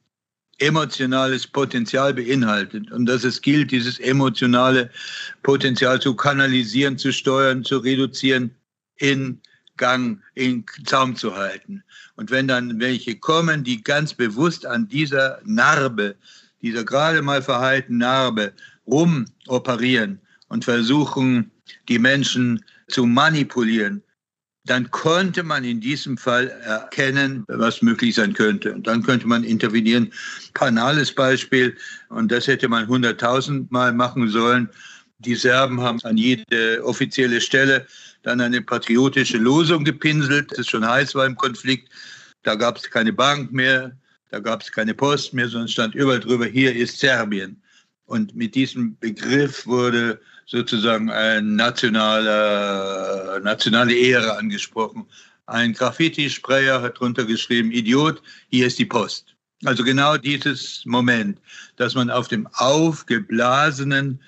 emotionales 0.58 1.46
Potenzial 1.46 2.14
beinhaltet 2.14 2.90
und 2.90 3.06
dass 3.06 3.24
es 3.24 3.42
gilt, 3.42 3.70
dieses 3.70 3.98
emotionale 4.00 4.90
Potenzial 5.42 6.00
zu 6.00 6.14
kanalisieren, 6.14 6.96
zu 6.96 7.12
steuern, 7.12 7.62
zu 7.62 7.78
reduzieren, 7.78 8.54
in 8.96 9.40
Gang, 9.76 10.22
in 10.34 10.64
Zaum 10.84 11.16
zu 11.16 11.34
halten. 11.34 11.82
Und 12.16 12.30
wenn 12.30 12.48
dann 12.48 12.80
welche 12.80 13.16
kommen, 13.16 13.64
die 13.64 13.82
ganz 13.82 14.14
bewusst 14.14 14.66
an 14.66 14.88
dieser 14.88 15.40
Narbe, 15.44 16.16
dieser 16.62 16.84
gerade 16.84 17.22
mal 17.22 17.42
verheilten 17.42 17.98
Narbe 17.98 18.52
rumoperieren 18.86 20.20
und 20.48 20.64
versuchen, 20.64 21.50
die 21.88 21.98
Menschen 21.98 22.64
zu 22.88 23.04
manipulieren, 23.06 24.02
dann 24.66 24.90
konnte 24.90 25.44
man 25.44 25.62
in 25.62 25.80
diesem 25.80 26.18
Fall 26.18 26.48
erkennen, 26.64 27.44
was 27.46 27.82
möglich 27.82 28.16
sein 28.16 28.32
könnte. 28.32 28.74
Und 28.74 28.86
dann 28.86 29.02
könnte 29.02 29.26
man 29.26 29.44
intervenieren. 29.44 30.12
Banales 30.54 31.14
Beispiel, 31.14 31.76
und 32.08 32.32
das 32.32 32.48
hätte 32.48 32.68
man 32.68 32.88
hunderttausendmal 32.88 33.92
machen 33.92 34.28
sollen. 34.28 34.68
Die 35.20 35.36
Serben 35.36 35.80
haben 35.80 36.00
an 36.02 36.16
jede 36.16 36.84
offizielle 36.84 37.40
Stelle 37.40 37.86
dann 38.26 38.40
eine 38.40 38.60
patriotische 38.60 39.38
Losung 39.38 39.84
gepinselt, 39.84 40.50
das 40.56 40.66
schon 40.66 40.86
heiß 40.86 41.14
war 41.14 41.26
im 41.26 41.36
Konflikt. 41.36 41.88
Da 42.42 42.56
gab 42.56 42.76
es 42.76 42.90
keine 42.90 43.12
Bank 43.12 43.52
mehr, 43.52 43.96
da 44.30 44.40
gab 44.40 44.62
es 44.62 44.72
keine 44.72 44.94
Post 44.94 45.32
mehr, 45.32 45.48
sondern 45.48 45.68
stand 45.68 45.94
überall 45.94 46.18
drüber, 46.18 46.44
hier 46.44 46.74
ist 46.74 46.98
Serbien. 46.98 47.62
Und 48.06 48.34
mit 48.34 48.56
diesem 48.56 48.98
Begriff 48.98 49.64
wurde 49.66 50.20
sozusagen 50.46 51.08
ein 51.08 51.54
nationaler, 51.54 53.40
nationale 53.40 53.94
Ehre 53.94 54.36
angesprochen. 54.36 55.06
Ein 55.46 55.72
Graffiti-Sprayer 55.72 56.82
hat 56.82 56.98
drunter 56.98 57.24
geschrieben, 57.24 57.70
Idiot, 57.70 58.20
hier 58.48 58.66
ist 58.66 58.80
die 58.80 58.86
Post. 58.86 59.36
Also 59.64 59.84
genau 59.84 60.16
dieses 60.16 60.82
Moment, 60.84 61.38
dass 61.76 61.94
man 61.94 62.10
auf 62.10 62.26
dem 62.26 62.48
aufgeblasenen 62.54 64.20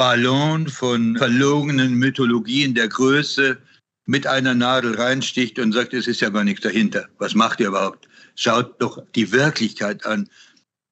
Ballon 0.00 0.66
von 0.66 1.14
verlogenen 1.18 1.92
Mythologien 1.92 2.74
der 2.74 2.88
Größe 2.88 3.58
mit 4.06 4.26
einer 4.26 4.54
Nadel 4.54 4.94
reinsticht 4.94 5.58
und 5.58 5.72
sagt, 5.72 5.92
es 5.92 6.06
ist 6.06 6.22
ja 6.22 6.30
gar 6.30 6.42
nichts 6.42 6.62
dahinter. 6.62 7.06
Was 7.18 7.34
macht 7.34 7.60
ihr 7.60 7.68
überhaupt? 7.68 8.08
Schaut 8.34 8.80
doch 8.80 9.02
die 9.14 9.30
Wirklichkeit 9.30 10.06
an. 10.06 10.26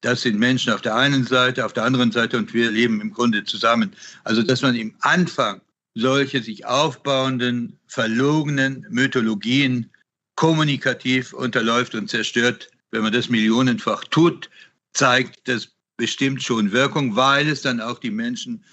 Das 0.01 0.21
sind 0.21 0.37
Menschen 0.37 0.71
auf 0.71 0.81
der 0.81 0.95
einen 0.95 1.23
Seite, 1.23 1.65
auf 1.65 1.73
der 1.73 1.85
anderen 1.85 2.11
Seite 2.11 2.37
und 2.37 2.53
wir 2.53 2.69
leben 2.69 3.01
im 3.01 3.11
Grunde 3.11 3.43
zusammen. 3.45 3.95
Also, 4.25 4.43
dass 4.43 4.61
man 4.61 4.75
im 4.75 4.93
Anfang 4.99 5.59
solche 5.95 6.43
sich 6.43 6.67
aufbauenden, 6.67 7.79
verlogenen 7.87 8.85
Mythologien 8.91 9.89
kommunikativ 10.35 11.33
unterläuft 11.33 11.95
und 11.95 12.11
zerstört, 12.11 12.69
wenn 12.91 13.01
man 13.01 13.11
das 13.11 13.27
millionenfach 13.27 14.03
tut, 14.03 14.51
zeigt 14.93 15.47
das 15.47 15.69
bestimmt 15.97 16.43
schon 16.43 16.71
Wirkung, 16.71 17.15
weil 17.15 17.47
es 17.47 17.63
dann 17.63 17.81
auch 17.81 17.97
die 17.97 18.11
Menschen, 18.11 18.63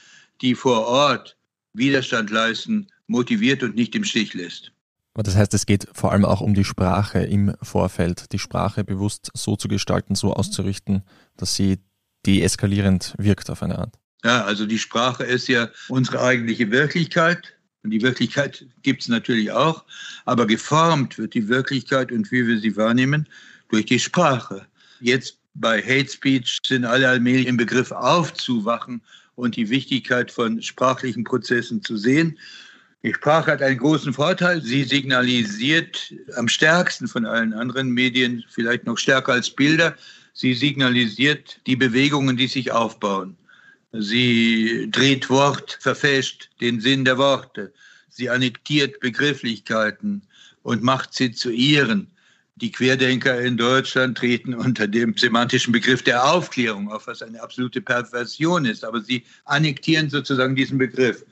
die 0.40 0.54
vor 0.54 0.86
Ort 0.86 1.36
Widerstand 1.72 2.30
leisten, 2.30 2.88
motiviert 3.06 3.62
und 3.62 3.74
nicht 3.74 3.94
im 3.94 4.04
Stich 4.04 4.34
lässt. 4.34 4.72
Das 5.14 5.36
heißt, 5.36 5.54
es 5.54 5.64
geht 5.64 5.88
vor 5.92 6.12
allem 6.12 6.24
auch 6.24 6.40
um 6.40 6.54
die 6.54 6.64
Sprache 6.64 7.20
im 7.20 7.54
Vorfeld, 7.62 8.32
die 8.32 8.38
Sprache 8.38 8.84
bewusst 8.84 9.30
so 9.34 9.56
zu 9.56 9.68
gestalten, 9.68 10.14
so 10.14 10.34
auszurichten, 10.34 11.04
dass 11.36 11.54
sie 11.54 11.78
deeskalierend 12.26 13.14
wirkt 13.18 13.48
auf 13.48 13.62
eine 13.62 13.78
Art. 13.78 13.94
Ja, 14.24 14.44
also 14.44 14.66
die 14.66 14.78
Sprache 14.78 15.24
ist 15.24 15.48
ja 15.48 15.68
unsere 15.88 16.20
eigentliche 16.20 16.70
Wirklichkeit. 16.70 17.54
Und 17.82 17.90
die 17.90 18.02
Wirklichkeit 18.02 18.66
gibt 18.82 19.02
es 19.02 19.08
natürlich 19.08 19.52
auch, 19.52 19.84
aber 20.24 20.46
geformt 20.46 21.18
wird 21.18 21.34
die 21.34 21.46
Wirklichkeit 21.46 22.10
und 22.10 22.32
wie 22.32 22.44
wir 22.44 22.58
sie 22.58 22.76
wahrnehmen 22.76 23.28
durch 23.68 23.86
die 23.86 24.00
Sprache. 24.00 24.66
Jetzt 25.00 25.38
bei 25.54 25.80
Hate 25.80 26.10
Speech 26.10 26.58
sind 26.66 26.84
alle 26.84 27.08
allmählich 27.08 27.46
im 27.46 27.56
Begriff 27.56 27.92
aufzuwachen 27.92 29.02
und 29.36 29.54
die 29.56 29.70
Wichtigkeit 29.70 30.30
von 30.30 30.60
sprachlichen 30.60 31.24
Prozessen 31.24 31.82
zu 31.82 31.96
sehen. 31.96 32.38
Die 33.02 33.14
Sprache 33.14 33.52
hat 33.52 33.62
einen 33.62 33.78
großen 33.78 34.12
Vorteil. 34.12 34.60
Sie 34.62 34.82
signalisiert 34.82 36.12
am 36.36 36.48
stärksten 36.48 37.06
von 37.06 37.24
allen 37.24 37.52
anderen 37.52 37.90
Medien, 37.90 38.44
vielleicht 38.48 38.84
noch 38.84 38.98
stärker 38.98 39.34
als 39.34 39.48
Bilder, 39.48 39.94
sie 40.32 40.54
signalisiert 40.54 41.60
die 41.66 41.76
Bewegungen, 41.76 42.36
die 42.36 42.48
sich 42.48 42.72
aufbauen. 42.72 43.36
Sie 43.92 44.88
dreht 44.90 45.30
Wort, 45.30 45.78
verfälscht 45.80 46.50
den 46.60 46.80
Sinn 46.80 47.04
der 47.04 47.16
Worte. 47.16 47.72
Sie 48.08 48.28
annektiert 48.28 49.00
Begrifflichkeiten 49.00 50.22
und 50.62 50.82
macht 50.82 51.14
sie 51.14 51.32
zu 51.32 51.50
ihren. 51.50 52.10
Die 52.58 52.72
Querdenker 52.72 53.38
in 53.40 53.58
Deutschland 53.58 54.16
treten 54.16 54.54
unter 54.54 54.88
dem 54.88 55.14
semantischen 55.14 55.72
Begriff 55.72 56.02
der 56.02 56.24
Aufklärung 56.24 56.90
auf, 56.90 57.06
was 57.06 57.20
eine 57.20 57.42
absolute 57.42 57.82
Perversion 57.82 58.64
ist. 58.64 58.82
Aber 58.82 59.02
sie 59.02 59.24
annektieren 59.44 60.08
sozusagen 60.08 60.56
diesen 60.56 60.78
Begriff. 60.78 61.22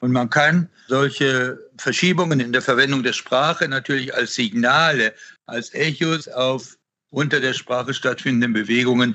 Und 0.00 0.10
man 0.10 0.28
kann 0.28 0.68
solche 0.88 1.56
Verschiebungen 1.78 2.40
in 2.40 2.52
der 2.52 2.62
Verwendung 2.62 3.04
der 3.04 3.12
Sprache 3.12 3.68
natürlich 3.68 4.12
als 4.12 4.34
Signale, 4.34 5.14
als 5.46 5.72
Echos 5.72 6.26
auf 6.26 6.76
unter 7.10 7.38
der 7.38 7.52
Sprache 7.52 7.94
stattfindende 7.94 8.62
Bewegungen 8.62 9.14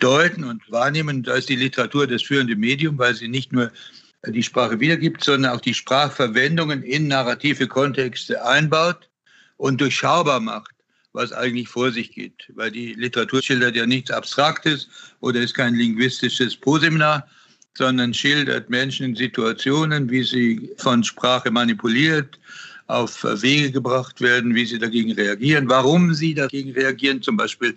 deuten 0.00 0.44
und 0.44 0.70
wahrnehmen. 0.70 1.22
Da 1.22 1.36
ist 1.36 1.48
die 1.48 1.56
Literatur 1.56 2.06
das 2.06 2.22
führende 2.22 2.56
Medium, 2.56 2.98
weil 2.98 3.14
sie 3.14 3.28
nicht 3.28 3.52
nur 3.52 3.72
die 4.26 4.42
Sprache 4.42 4.78
wiedergibt, 4.80 5.24
sondern 5.24 5.52
auch 5.52 5.60
die 5.62 5.72
Sprachverwendungen 5.72 6.82
in 6.82 7.08
narrative 7.08 7.66
Kontexte 7.66 8.44
einbaut 8.44 9.08
und 9.56 9.80
durchschaubar 9.80 10.40
macht, 10.40 10.77
was 11.12 11.32
eigentlich 11.32 11.68
vor 11.68 11.90
sich 11.90 12.12
geht. 12.12 12.50
Weil 12.54 12.70
die 12.70 12.94
Literatur 12.94 13.42
schildert 13.42 13.76
ja 13.76 13.86
nichts 13.86 14.10
Abstraktes 14.10 14.88
oder 15.20 15.40
ist 15.40 15.54
kein 15.54 15.74
linguistisches 15.74 16.56
Proseminar, 16.56 17.26
sondern 17.76 18.12
schildert 18.12 18.70
Menschen 18.70 19.06
in 19.06 19.16
Situationen, 19.16 20.10
wie 20.10 20.22
sie 20.22 20.70
von 20.78 21.04
Sprache 21.04 21.50
manipuliert, 21.50 22.38
auf 22.88 23.22
Wege 23.22 23.70
gebracht 23.70 24.20
werden, 24.20 24.54
wie 24.54 24.64
sie 24.64 24.78
dagegen 24.78 25.12
reagieren, 25.12 25.68
warum 25.68 26.14
sie 26.14 26.34
dagegen 26.34 26.72
reagieren, 26.72 27.22
zum 27.22 27.36
Beispiel 27.36 27.74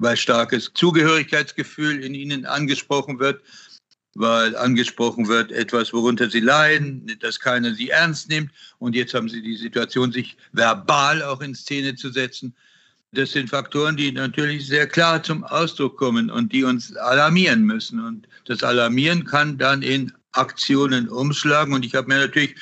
weil 0.00 0.16
starkes 0.16 0.70
Zugehörigkeitsgefühl 0.74 2.02
in 2.02 2.14
ihnen 2.14 2.46
angesprochen 2.46 3.18
wird, 3.18 3.42
weil 4.14 4.56
angesprochen 4.56 5.28
wird 5.28 5.52
etwas, 5.52 5.92
worunter 5.92 6.28
sie 6.28 6.40
leiden, 6.40 7.06
dass 7.20 7.38
keiner 7.38 7.74
sie 7.74 7.90
ernst 7.90 8.28
nimmt. 8.28 8.50
Und 8.78 8.94
jetzt 8.94 9.14
haben 9.14 9.28
sie 9.28 9.42
die 9.42 9.56
Situation, 9.56 10.10
sich 10.10 10.36
verbal 10.52 11.22
auch 11.22 11.40
in 11.40 11.54
Szene 11.54 11.94
zu 11.94 12.10
setzen. 12.10 12.54
Das 13.12 13.32
sind 13.32 13.50
Faktoren, 13.50 13.96
die 13.96 14.12
natürlich 14.12 14.66
sehr 14.66 14.86
klar 14.86 15.20
zum 15.22 15.42
Ausdruck 15.44 15.96
kommen 15.96 16.30
und 16.30 16.52
die 16.52 16.62
uns 16.62 16.94
alarmieren 16.96 17.64
müssen. 17.64 18.04
Und 18.04 18.28
das 18.46 18.62
Alarmieren 18.62 19.24
kann 19.24 19.58
dann 19.58 19.82
in 19.82 20.12
Aktionen 20.32 21.08
umschlagen. 21.08 21.74
Und 21.74 21.84
ich 21.84 21.94
habe 21.96 22.06
mir 22.06 22.18
natürlich 22.18 22.54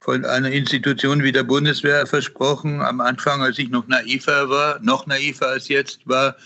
von 0.00 0.26
einer 0.26 0.50
Institution 0.50 1.22
wie 1.22 1.32
der 1.32 1.42
Bundeswehr 1.42 2.06
versprochen, 2.06 2.82
am 2.82 3.00
Anfang, 3.00 3.40
als 3.40 3.58
ich 3.58 3.70
noch 3.70 3.86
naiver 3.88 4.50
war, 4.50 4.78
noch 4.80 5.06
naiver 5.06 5.48
als 5.48 5.68
jetzt 5.68 6.06
war, 6.06 6.36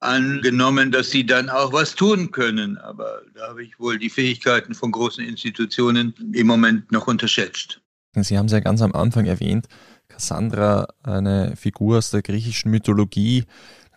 angenommen, 0.00 0.90
dass 0.92 1.10
sie 1.10 1.24
dann 1.24 1.48
auch 1.48 1.72
was 1.72 1.94
tun 1.94 2.30
können. 2.30 2.76
Aber 2.78 3.22
da 3.34 3.48
habe 3.48 3.64
ich 3.64 3.78
wohl 3.78 3.98
die 3.98 4.10
Fähigkeiten 4.10 4.74
von 4.74 4.92
großen 4.92 5.24
Institutionen 5.24 6.14
im 6.34 6.46
Moment 6.46 6.92
noch 6.92 7.06
unterschätzt. 7.06 7.80
Sie 8.14 8.36
haben 8.36 8.46
es 8.46 8.52
ja 8.52 8.60
ganz 8.60 8.82
am 8.82 8.92
Anfang 8.92 9.24
erwähnt, 9.24 9.66
Cassandra, 10.12 10.86
eine 11.02 11.56
Figur 11.56 11.98
aus 11.98 12.10
der 12.10 12.22
griechischen 12.22 12.70
Mythologie, 12.70 13.44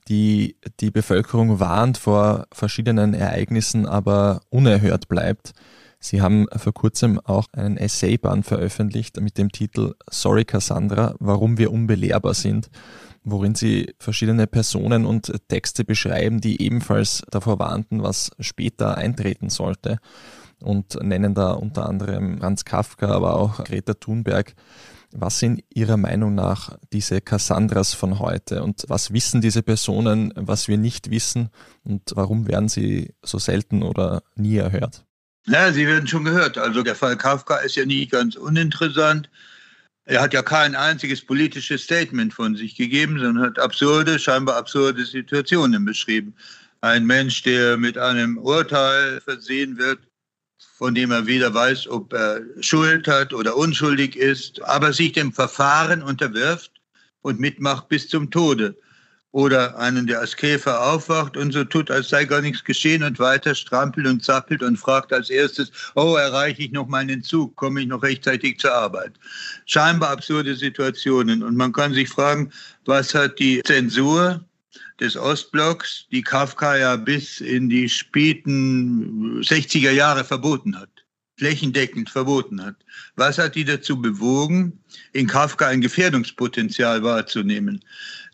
die 0.07 0.55
die 0.79 0.91
Bevölkerung 0.91 1.59
warnt 1.59 1.97
vor 1.97 2.45
verschiedenen 2.51 3.13
Ereignissen, 3.13 3.85
aber 3.85 4.41
unerhört 4.49 5.07
bleibt. 5.07 5.53
Sie 5.99 6.21
haben 6.21 6.45
vor 6.55 6.73
kurzem 6.73 7.19
auch 7.19 7.47
einen 7.51 7.77
Essayband 7.77 8.45
veröffentlicht 8.45 9.19
mit 9.19 9.37
dem 9.37 9.51
Titel 9.51 9.95
Sorry 10.09 10.45
Cassandra, 10.45 11.15
warum 11.19 11.57
wir 11.57 11.71
unbelehrbar 11.71 12.35
sind, 12.35 12.69
worin 13.23 13.55
Sie 13.55 13.93
verschiedene 13.97 14.45
Personen 14.45 15.05
und 15.05 15.33
Texte 15.47 15.83
beschreiben, 15.83 16.41
die 16.41 16.61
ebenfalls 16.61 17.23
davor 17.31 17.57
warnten, 17.57 18.03
was 18.03 18.29
später 18.39 18.97
eintreten 18.97 19.49
sollte 19.49 19.97
und 20.61 21.01
nennen 21.01 21.33
da 21.33 21.51
unter 21.51 21.89
anderem 21.89 22.37
Franz 22.39 22.65
Kafka, 22.65 23.07
aber 23.07 23.35
auch 23.35 23.63
Greta 23.63 23.95
Thunberg. 23.95 24.53
Was 25.17 25.39
sind 25.39 25.63
Ihrer 25.69 25.95
Meinung 25.95 26.35
nach 26.35 26.77
diese 26.91 27.21
Cassandras 27.21 27.93
von 27.93 28.19
heute 28.19 28.61
und 28.63 28.83
was 28.89 29.13
wissen 29.13 29.39
diese 29.39 29.63
Personen, 29.63 30.33
was 30.35 30.67
wir 30.67 30.77
nicht 30.77 31.09
wissen 31.09 31.49
und 31.85 32.01
warum 32.15 32.49
werden 32.49 32.67
sie 32.67 33.13
so 33.23 33.39
selten 33.39 33.81
oder 33.81 34.23
nie 34.35 34.57
erhört? 34.57 35.05
Ja, 35.47 35.71
Sie 35.71 35.87
werden 35.87 36.07
schon 36.07 36.25
gehört. 36.25 36.57
Also 36.57 36.83
der 36.83 36.95
Fall 36.95 37.15
Kafka 37.15 37.57
ist 37.57 37.75
ja 37.75 37.85
nie 37.85 38.07
ganz 38.07 38.35
uninteressant. 38.35 39.29
Er 40.03 40.21
hat 40.21 40.33
ja 40.33 40.41
kein 40.41 40.75
einziges 40.75 41.25
politisches 41.25 41.83
Statement 41.83 42.33
von 42.33 42.55
sich 42.55 42.75
gegeben, 42.75 43.17
sondern 43.17 43.45
hat 43.45 43.59
absurde, 43.59 44.19
scheinbar 44.19 44.57
absurde 44.57 45.05
Situationen 45.05 45.85
beschrieben. 45.85 46.35
Ein 46.81 47.05
Mensch, 47.05 47.41
der 47.43 47.77
mit 47.77 47.97
einem 47.97 48.37
Urteil 48.37 49.21
versehen 49.21 49.77
wird, 49.77 49.99
von 50.77 50.93
dem 50.93 51.11
er 51.11 51.25
weder 51.25 51.53
weiß, 51.53 51.87
ob 51.87 52.13
er 52.13 52.41
Schuld 52.59 53.07
hat 53.07 53.33
oder 53.33 53.55
unschuldig 53.55 54.15
ist, 54.15 54.61
aber 54.63 54.93
sich 54.93 55.13
dem 55.13 55.31
Verfahren 55.31 56.01
unterwirft 56.01 56.71
und 57.21 57.39
mitmacht 57.39 57.87
bis 57.87 58.07
zum 58.07 58.29
Tode 58.29 58.75
oder 59.35 59.77
einen, 59.77 60.07
der 60.07 60.21
als 60.21 60.37
Käfer 60.37 60.81
aufwacht 60.81 61.35
und 61.35 61.51
so 61.51 61.65
tut, 61.65 61.91
als 61.91 62.07
sei 62.07 62.23
gar 62.23 62.39
nichts 62.39 62.63
geschehen 62.63 63.03
und 63.03 63.19
weiter 63.19 63.53
strampelt 63.53 64.07
und 64.07 64.23
zappelt 64.23 64.63
und 64.63 64.77
fragt 64.77 65.11
als 65.11 65.29
erstes, 65.29 65.71
oh, 65.95 66.15
erreiche 66.15 66.61
ich 66.61 66.71
noch 66.71 66.87
meinen 66.87 67.21
Zug, 67.21 67.53
komme 67.57 67.81
ich 67.81 67.87
noch 67.87 68.01
rechtzeitig 68.01 68.59
zur 68.59 68.73
Arbeit. 68.73 69.11
Scheinbar 69.65 70.11
absurde 70.11 70.55
Situationen. 70.55 71.43
Und 71.43 71.57
man 71.57 71.73
kann 71.73 71.93
sich 71.93 72.07
fragen, 72.07 72.49
was 72.85 73.13
hat 73.13 73.37
die 73.37 73.61
Zensur 73.63 74.39
des 74.99 75.17
Ostblocks, 75.17 76.05
die 76.11 76.21
Kafka 76.21 76.77
ja 76.77 76.95
bis 76.95 77.41
in 77.41 77.69
die 77.69 77.89
späten 77.89 79.41
60er 79.41 79.91
Jahre 79.91 80.23
verboten 80.23 80.79
hat 80.79 80.89
flächendeckend 81.37 82.09
verboten 82.09 82.63
hat. 82.63 82.75
Was 83.15 83.37
hat 83.37 83.55
die 83.55 83.65
dazu 83.65 84.01
bewogen, 84.01 84.79
in 85.13 85.27
Kafka 85.27 85.67
ein 85.67 85.81
Gefährdungspotenzial 85.81 87.03
wahrzunehmen? 87.03 87.83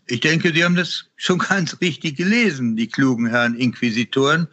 Ich 0.06 0.20
denke, 0.20 0.52
die 0.52 0.64
haben 0.64 0.76
das 0.76 1.06
schon 1.16 1.38
ganz 1.50 1.76
richtig 1.80 2.16
gelesen, 2.16 2.76
die 2.76 2.88
klugen 2.88 3.26
Herren 3.26 3.56
Inquisitoren. 3.56 4.46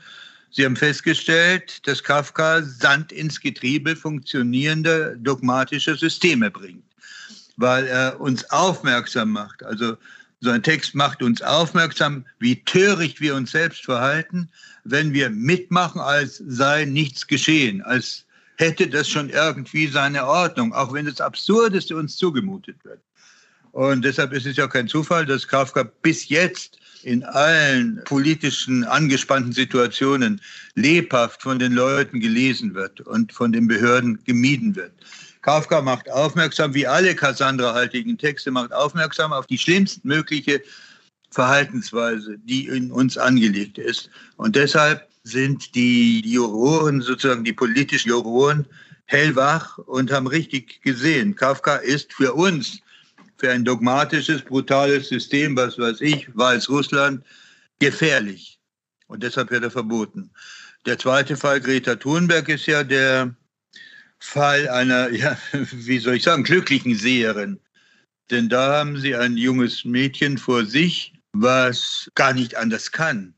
Sie 0.52 0.66
haben 0.66 0.76
festgestellt, 0.76 1.88
dass 1.88 2.04
Kafka 2.04 2.64
Sand 2.64 3.12
ins 3.12 3.40
Getriebe 3.40 3.96
funktionierender 3.96 5.16
dogmatischer 5.16 5.96
Systeme 5.96 6.50
bringt, 6.50 6.84
weil 7.58 7.86
er 7.86 8.20
uns 8.20 8.50
aufmerksam 8.50 9.30
macht. 9.30 9.64
Also 9.64 9.96
so 10.42 10.52
ein 10.52 10.64
Text 10.64 10.96
macht 10.96 11.22
uns 11.22 11.42
aufmerksam, 11.42 12.26
wie 12.40 12.64
töricht 12.64 13.20
wir 13.20 13.36
uns 13.36 13.52
selbst 13.52 13.84
verhalten, 13.84 14.50
wenn 14.84 15.14
wir 15.14 15.30
mitmachen, 15.30 16.00
als 16.00 16.42
sei 16.48 16.86
nichts 16.86 17.28
geschehen, 17.28 17.82
als 17.82 18.26
hätte 18.56 18.88
das 18.88 19.10
schon 19.10 19.30
irgendwie 19.30 19.88
seine 19.88 20.26
Ordnung, 20.26 20.74
auch 20.74 20.94
wenn 20.94 21.06
das 21.06 21.22
Absurdeste 21.22 21.96
uns 21.96 22.18
zugemutet 22.18 22.78
wird. 22.84 23.00
Und 23.72 24.04
deshalb 24.04 24.34
ist 24.34 24.46
es 24.46 24.58
ja 24.58 24.68
kein 24.68 24.88
Zufall, 24.88 25.26
dass 25.26 25.48
Kafka 25.48 25.84
bis 26.02 26.30
jetzt 26.30 26.80
in 27.04 27.24
allen 27.24 28.02
politischen 28.06 28.84
angespannten 28.84 29.54
Situationen 29.54 30.42
lebhaft 30.76 31.42
von 31.42 31.60
den 31.60 31.74
Leuten 31.74 32.20
gelesen 32.20 32.74
wird 32.74 33.02
und 33.02 33.32
von 33.32 33.52
den 33.52 33.68
Behörden 33.68 34.22
gemieden 34.26 34.76
wird. 34.76 34.92
Kafka 35.42 35.82
macht 35.82 36.10
aufmerksam, 36.12 36.74
wie 36.74 36.86
alle 36.86 37.16
Cassandra-haltigen 37.16 38.18
Texte, 38.18 38.52
macht 38.52 38.74
aufmerksam 38.74 39.32
auf 39.32 39.48
die 39.48 39.58
schlimmstmögliche 39.58 40.62
Verhaltensweise, 41.32 42.38
die 42.40 42.68
in 42.68 42.92
uns 42.92 43.18
angelegt 43.18 43.78
ist. 43.78 44.10
Und 44.38 44.56
deshalb 44.56 45.08
sind 45.24 45.76
die 45.76 46.22
Juroren, 46.22 47.02
sozusagen 47.02 47.44
die 47.44 47.54
politischen 47.54 48.10
Juroren, 48.10 48.66
hellwach 49.06 49.78
und 49.80 50.12
haben 50.12 50.28
richtig 50.28 50.82
gesehen, 50.84 51.36
Kafka 51.36 51.78
ist 51.78 52.14
für 52.14 52.34
uns 52.34 52.80
für 53.38 53.52
ein 53.52 53.66
dogmatisches, 53.66 54.42
brutales 54.42 55.10
System, 55.10 55.56
was 55.56 55.80
weiß 55.80 56.02
ich, 56.02 56.28
Weißrussland, 56.36 57.24
gefährlich. 57.80 58.60
Und 59.08 59.24
deshalb 59.24 59.50
wird 59.50 59.64
er 59.64 59.72
verboten. 59.72 60.30
Der 60.86 61.00
zweite 61.00 61.38
Fall, 61.38 61.60
Greta 61.60 61.96
Thunberg, 61.96 62.50
ist 62.50 62.68
ja 62.68 62.84
der 62.84 63.34
Fall 64.20 64.70
einer, 64.70 65.10
ja, 65.12 65.38
wie 65.52 66.00
soll 66.00 66.16
ich 66.16 66.24
sagen, 66.24 66.44
glücklichen 66.44 66.96
Seherin. 66.96 67.60
Denn 68.30 68.50
da 68.50 68.80
haben 68.80 68.98
sie 68.98 69.16
ein 69.16 69.38
junges 69.38 69.86
Mädchen 69.86 70.38
vor 70.38 70.66
sich, 70.66 71.14
was 71.34 72.10
gar 72.16 72.34
nicht 72.34 72.56
anders 72.56 72.92
kann. 72.92 73.34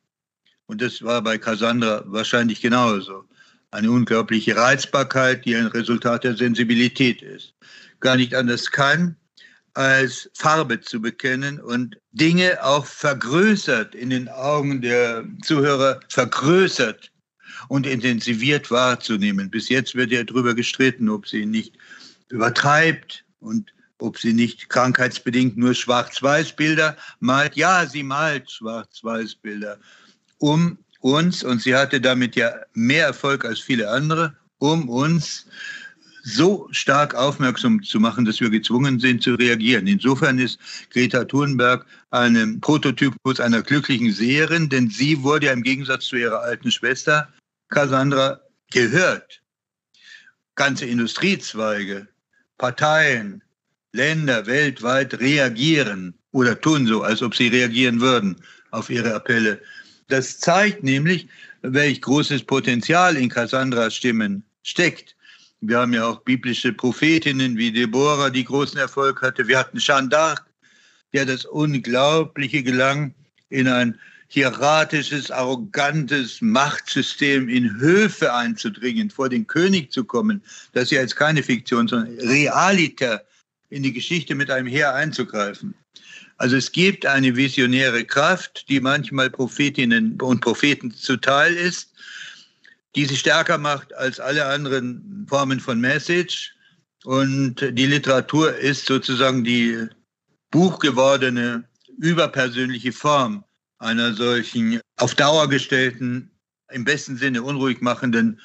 Und 0.66 0.82
das 0.82 1.02
war 1.02 1.22
bei 1.22 1.38
Cassandra 1.38 2.04
wahrscheinlich 2.06 2.62
genauso. 2.62 3.26
eine 3.72 3.90
unglaubliche 3.90 4.56
Reizbarkeit, 4.56 5.46
die 5.46 5.56
ein 5.56 5.68
Resultat 5.68 6.26
der 6.26 6.36
Sensibilität 6.36 7.22
ist. 7.22 7.54
Gar 8.02 8.18
nicht 8.18 8.36
anders 8.36 8.70
kann, 8.70 9.16
als 9.74 10.30
Farbe 10.34 10.82
zu 10.82 11.02
bekennen 11.02 11.60
und 11.60 11.98
Dinge 12.12 12.62
auch 12.64 12.86
vergrößert 12.86 13.96
in 13.96 14.10
den 14.10 14.28
Augen 14.28 14.82
der 14.82 15.24
Zuhörer 15.44 16.02
vergrößert 16.10 17.11
und 17.72 17.88
intensiviert 17.88 18.70
wahrzunehmen. 18.70 19.50
Bis 19.50 19.70
jetzt 19.70 19.96
wird 19.96 20.12
ja 20.12 20.26
darüber 20.26 20.54
gestritten, 20.54 21.08
ob 21.08 21.26
sie 21.26 21.46
nicht 21.46 21.78
übertreibt 22.28 23.24
und 23.40 23.74
ob 23.98 24.18
sie 24.18 24.34
nicht 24.34 24.68
krankheitsbedingt 24.68 25.56
nur 25.56 25.74
Schwarz-Weiß-Bilder 25.74 26.98
malt. 27.22 27.56
Ja, 27.56 27.86
sie 27.86 28.04
malt 28.04 28.52
Schwarz-Weiß-Bilder, 28.52 29.78
um 30.40 30.80
uns, 31.00 31.46
und 31.46 31.62
sie 31.62 31.74
hatte 31.74 32.02
damit 32.02 32.36
ja 32.36 32.52
mehr 32.74 33.06
Erfolg 33.06 33.46
als 33.46 33.62
viele 33.62 33.90
andere, 33.90 34.36
um 34.58 34.90
uns 34.90 35.46
so 36.24 36.68
stark 36.72 37.16
aufmerksam 37.16 37.82
zu 37.84 38.02
machen, 38.02 38.26
dass 38.26 38.42
wir 38.42 38.50
gezwungen 38.50 39.00
sind 39.00 39.24
zu 39.24 39.36
reagieren. 39.36 39.88
Insofern 39.88 40.40
ist 40.40 40.60
Greta 40.90 41.24
Thunberg 41.24 41.86
ein 42.10 42.60
Prototypus 42.60 43.40
einer 43.40 43.62
glücklichen 43.62 44.12
Seherin, 44.12 44.68
denn 44.68 44.90
sie 44.90 45.24
wurde 45.24 45.46
ja 45.46 45.54
im 45.54 45.64
Gegensatz 45.64 46.08
zu 46.08 46.18
ihrer 46.18 46.42
alten 46.42 46.70
Schwester 46.70 47.30
Cassandra 47.72 48.40
gehört. 48.72 49.42
Ganze 50.56 50.86
Industriezweige, 50.86 52.08
Parteien, 52.58 53.42
Länder 53.94 54.46
weltweit 54.46 55.20
reagieren 55.20 56.14
oder 56.32 56.60
tun 56.60 56.86
so, 56.86 57.02
als 57.02 57.22
ob 57.22 57.36
sie 57.36 57.48
reagieren 57.48 58.00
würden 58.00 58.36
auf 58.72 58.90
ihre 58.90 59.14
Appelle. 59.16 59.60
Das 60.10 60.40
zeigt 60.40 60.84
nämlich, 60.84 61.28
welch 61.62 62.02
großes 62.02 62.44
Potenzial 62.44 63.18
in 63.18 63.30
Cassandras 63.30 63.96
Stimmen 63.96 64.44
steckt. 64.64 65.16
Wir 65.62 65.80
haben 65.80 65.94
ja 65.94 66.06
auch 66.06 66.22
biblische 66.22 66.74
Prophetinnen 66.74 67.58
wie 67.58 67.72
Deborah, 67.72 68.30
die 68.30 68.44
großen 68.44 68.80
Erfolg 68.80 69.22
hatte. 69.22 69.48
Wir 69.48 69.60
hatten 69.60 69.78
Jeanne 69.78 70.10
d'Arc, 70.10 70.42
der 71.14 71.26
das 71.26 71.46
Unglaubliche 71.46 72.64
gelang, 72.64 73.14
in 73.50 73.68
ein 73.68 73.98
hierarchisches, 74.34 75.30
arrogantes 75.30 76.42
Machtsystem 76.42 77.50
in 77.50 77.80
Höfe 77.80 78.34
einzudringen, 78.34 79.10
vor 79.10 79.30
den 79.30 79.46
König 79.46 79.92
zu 79.92 80.04
kommen. 80.04 80.42
Das 80.74 80.86
ist 80.86 80.92
ja 80.92 81.02
jetzt 81.02 81.16
keine 81.16 81.44
Fiktion, 81.44 81.88
sondern 81.88 82.18
realiter 82.20 83.24
in 83.70 83.84
die 83.84 83.94
Geschichte 83.94 84.36
mit 84.36 84.50
einem 84.50 84.68
Heer 84.68 84.96
einzugreifen. 84.96 85.74
Also 86.38 86.56
es 86.56 86.72
gibt 86.72 87.06
eine 87.06 87.36
visionäre 87.36 88.04
Kraft, 88.06 88.68
die 88.70 88.80
manchmal 88.80 89.30
Prophetinnen 89.30 90.20
und 90.22 90.42
Propheten 90.42 90.92
zuteil 90.92 91.54
ist 91.54 91.92
die 92.96 93.06
sie 93.06 93.16
stärker 93.16 93.58
macht 93.58 93.94
als 93.96 94.20
alle 94.20 94.46
anderen 94.46 95.26
Formen 95.28 95.60
von 95.60 95.80
Message. 95.80 96.54
Und 97.04 97.56
die 97.62 97.86
Literatur 97.86 98.56
ist 98.56 98.86
sozusagen 98.86 99.44
die 99.44 99.88
buchgewordene, 100.52 101.64
überpersönliche 101.98 102.92
Form 102.92 103.44
einer 103.82 104.14
solchen 104.14 104.80
auf 104.98 105.16
Dauer 105.16 105.50
gestellten, 105.50 106.30
im 106.72 106.86
besten 106.86 107.18
Sinne 107.18 107.42
unruhig 107.42 107.82
machenden 107.82 108.40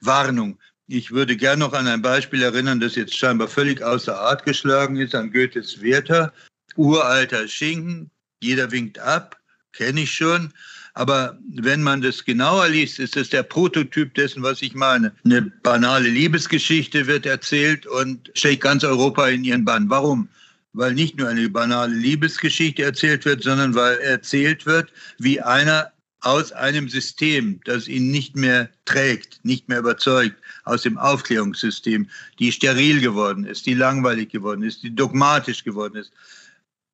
Warnung. 0.00 0.58
Ich 0.86 1.10
würde 1.10 1.36
gern 1.36 1.58
noch 1.58 1.72
an 1.72 1.88
ein 1.88 2.00
Beispiel 2.00 2.42
erinnern, 2.42 2.78
das 2.78 2.94
jetzt 2.94 3.16
scheinbar 3.16 3.48
völlig 3.48 3.82
außer 3.82 4.18
Art 4.18 4.44
geschlagen 4.44 4.96
ist, 4.96 5.14
an 5.14 5.32
Goethes 5.32 5.82
Werther. 5.82 6.32
Uralter 6.76 7.48
Schinken, 7.48 8.10
jeder 8.40 8.70
winkt 8.70 8.98
ab, 8.98 9.36
kenne 9.72 10.02
ich 10.02 10.12
schon. 10.12 10.52
Aber 10.94 11.36
wenn 11.48 11.82
man 11.82 12.00
das 12.00 12.24
genauer 12.24 12.68
liest, 12.68 13.00
ist 13.00 13.16
es 13.16 13.28
der 13.28 13.42
Prototyp 13.42 14.14
dessen, 14.14 14.42
was 14.42 14.62
ich 14.62 14.74
meine. 14.74 15.12
Eine 15.24 15.42
banale 15.42 16.08
Liebesgeschichte 16.08 17.06
wird 17.06 17.26
erzählt 17.26 17.86
und 17.86 18.30
steckt 18.34 18.62
ganz 18.62 18.84
Europa 18.84 19.28
in 19.28 19.44
ihren 19.44 19.64
Bann. 19.64 19.90
Warum? 19.90 20.28
Weil 20.76 20.92
nicht 20.92 21.16
nur 21.16 21.28
eine 21.28 21.48
banale 21.48 21.94
Liebesgeschichte 21.94 22.82
erzählt 22.82 23.24
wird, 23.24 23.42
sondern 23.42 23.74
weil 23.74 23.98
erzählt 24.00 24.66
wird, 24.66 24.92
wie 25.18 25.40
einer 25.40 25.90
aus 26.20 26.52
einem 26.52 26.88
System, 26.90 27.60
das 27.64 27.88
ihn 27.88 28.10
nicht 28.10 28.36
mehr 28.36 28.68
trägt, 28.84 29.42
nicht 29.42 29.68
mehr 29.68 29.78
überzeugt, 29.78 30.36
aus 30.64 30.82
dem 30.82 30.98
Aufklärungssystem, 30.98 32.10
die 32.38 32.52
steril 32.52 33.00
geworden 33.00 33.46
ist, 33.46 33.64
die 33.64 33.74
langweilig 33.74 34.30
geworden 34.30 34.62
ist, 34.62 34.82
die 34.82 34.94
dogmatisch 34.94 35.64
geworden 35.64 35.96
ist, 35.96 36.12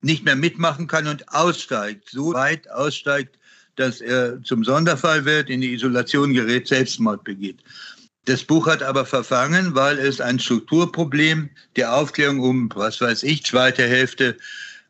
nicht 0.01 0.23
mehr 0.23 0.37
mitmachen 0.37 0.87
kann 0.87 1.07
und 1.07 1.27
aussteigt, 1.29 2.09
so 2.09 2.33
weit 2.33 2.69
aussteigt, 2.71 3.37
dass 3.75 3.99
er 3.99 4.41
zum 4.43 4.63
Sonderfall 4.63 5.25
wird, 5.25 5.49
in 5.49 5.59
die 5.59 5.73
Isolation 5.73 6.33
gerät, 6.33 6.67
Selbstmord 6.67 7.23
begeht. 7.23 7.59
Das 8.25 8.43
Buch 8.43 8.67
hat 8.67 8.81
aber 8.81 9.05
verfangen, 9.05 9.75
weil 9.75 9.99
es 9.99 10.21
ein 10.21 10.39
Strukturproblem 10.39 11.49
der 11.75 11.93
Aufklärung 11.93 12.39
um, 12.39 12.69
was 12.73 13.01
weiß 13.01 13.23
ich, 13.23 13.43
zweite 13.43 13.85
Hälfte 13.85 14.37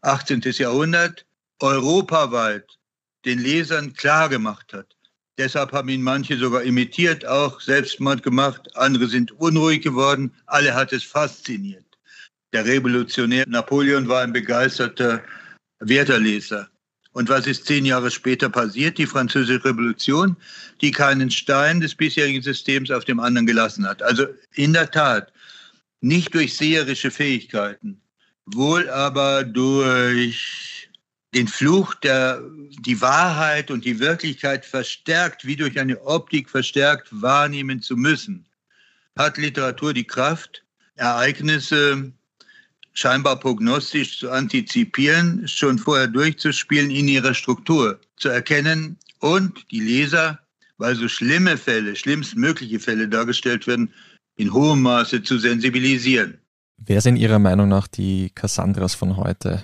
18. 0.01 0.41
Jahrhundert 0.41 1.25
europaweit 1.59 2.77
den 3.25 3.39
Lesern 3.39 3.93
klargemacht 3.93 4.73
hat. 4.73 4.95
Deshalb 5.39 5.71
haben 5.71 5.89
ihn 5.89 6.03
manche 6.03 6.37
sogar 6.37 6.61
imitiert, 6.61 7.25
auch 7.25 7.59
Selbstmord 7.59 8.21
gemacht. 8.21 8.69
Andere 8.75 9.07
sind 9.07 9.31
unruhig 9.31 9.81
geworden. 9.81 10.31
Alle 10.45 10.75
hat 10.75 10.93
es 10.93 11.03
fasziniert. 11.03 11.85
Der 12.51 12.65
Revolutionär 12.65 13.45
Napoleon 13.47 14.07
war 14.07 14.21
ein 14.21 14.33
begeisterter 14.33 15.23
Wertherleser. 15.79 16.69
Und 17.13 17.29
was 17.29 17.45
ist 17.47 17.65
zehn 17.65 17.85
Jahre 17.85 18.11
später 18.11 18.49
passiert? 18.49 18.97
Die 18.97 19.05
Französische 19.05 19.63
Revolution, 19.63 20.35
die 20.81 20.91
keinen 20.91 21.29
Stein 21.29 21.79
des 21.79 21.95
bisherigen 21.95 22.41
Systems 22.41 22.91
auf 22.91 23.05
dem 23.05 23.19
anderen 23.19 23.47
gelassen 23.47 23.87
hat. 23.87 24.01
Also 24.01 24.25
in 24.55 24.73
der 24.73 24.89
Tat, 24.89 25.31
nicht 26.01 26.33
durch 26.33 26.57
seherische 26.57 27.11
Fähigkeiten, 27.11 28.01
wohl 28.45 28.89
aber 28.89 29.43
durch 29.43 30.89
den 31.33 31.47
Fluch, 31.47 31.93
der 31.95 32.41
die 32.79 32.99
Wahrheit 32.99 33.71
und 33.71 33.85
die 33.85 33.99
Wirklichkeit 33.99 34.65
verstärkt, 34.65 35.45
wie 35.45 35.55
durch 35.55 35.79
eine 35.79 36.01
Optik 36.01 36.49
verstärkt 36.49 37.07
wahrnehmen 37.11 37.81
zu 37.81 37.95
müssen, 37.95 38.45
hat 39.15 39.37
Literatur 39.37 39.93
die 39.93 40.03
Kraft, 40.03 40.63
Ereignisse 40.95 42.11
scheinbar 42.93 43.39
prognostisch 43.39 44.19
zu 44.19 44.31
antizipieren, 44.31 45.47
schon 45.47 45.77
vorher 45.77 46.07
durchzuspielen, 46.07 46.91
in 46.91 47.07
ihrer 47.07 47.33
Struktur 47.33 47.99
zu 48.17 48.29
erkennen 48.29 48.97
und 49.19 49.65
die 49.71 49.79
Leser, 49.79 50.39
weil 50.77 50.95
so 50.95 51.07
schlimme 51.07 51.57
Fälle, 51.57 51.95
schlimmstmögliche 51.95 52.79
Fälle 52.79 53.07
dargestellt 53.07 53.67
werden, 53.67 53.91
in 54.35 54.53
hohem 54.53 54.81
Maße 54.81 55.23
zu 55.23 55.37
sensibilisieren. 55.37 56.37
Wer 56.77 57.01
sind 57.01 57.17
Ihrer 57.17 57.39
Meinung 57.39 57.69
nach 57.69 57.87
die 57.87 58.31
Cassandras 58.33 58.95
von 58.95 59.15
heute, 59.17 59.63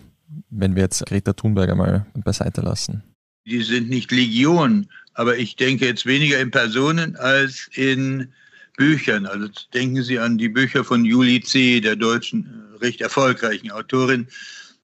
wenn 0.49 0.75
wir 0.75 0.83
jetzt 0.83 1.05
Greta 1.05 1.33
Thunberg 1.33 1.69
einmal 1.69 2.05
beiseite 2.13 2.61
lassen? 2.61 3.03
Die 3.45 3.61
sind 3.61 3.89
nicht 3.89 4.11
Legion, 4.11 4.87
aber 5.13 5.37
ich 5.37 5.55
denke 5.55 5.85
jetzt 5.85 6.05
weniger 6.05 6.39
in 6.39 6.51
Personen 6.51 7.15
als 7.15 7.69
in 7.73 8.31
Büchern. 8.79 9.25
Also 9.25 9.49
denken 9.73 10.01
Sie 10.03 10.17
an 10.17 10.37
die 10.37 10.47
Bücher 10.47 10.85
von 10.85 11.03
Julie 11.03 11.41
C., 11.41 11.81
der 11.81 11.97
deutschen 11.97 12.45
äh, 12.45 12.77
recht 12.77 13.01
erfolgreichen 13.01 13.71
Autorin, 13.71 14.25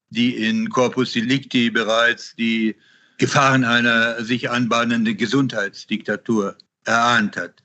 die 0.10 0.36
in 0.36 0.69
Corpus 0.69 1.13
Delicti 1.13 1.69
bereits 1.69 2.36
die 2.36 2.75
Gefahren 3.17 3.63
einer 3.63 4.21
sich 4.21 4.49
anbahnenden 4.49 5.15
Gesundheitsdiktatur 5.15 6.58
erahnt 6.84 7.38
hat. 7.38 7.63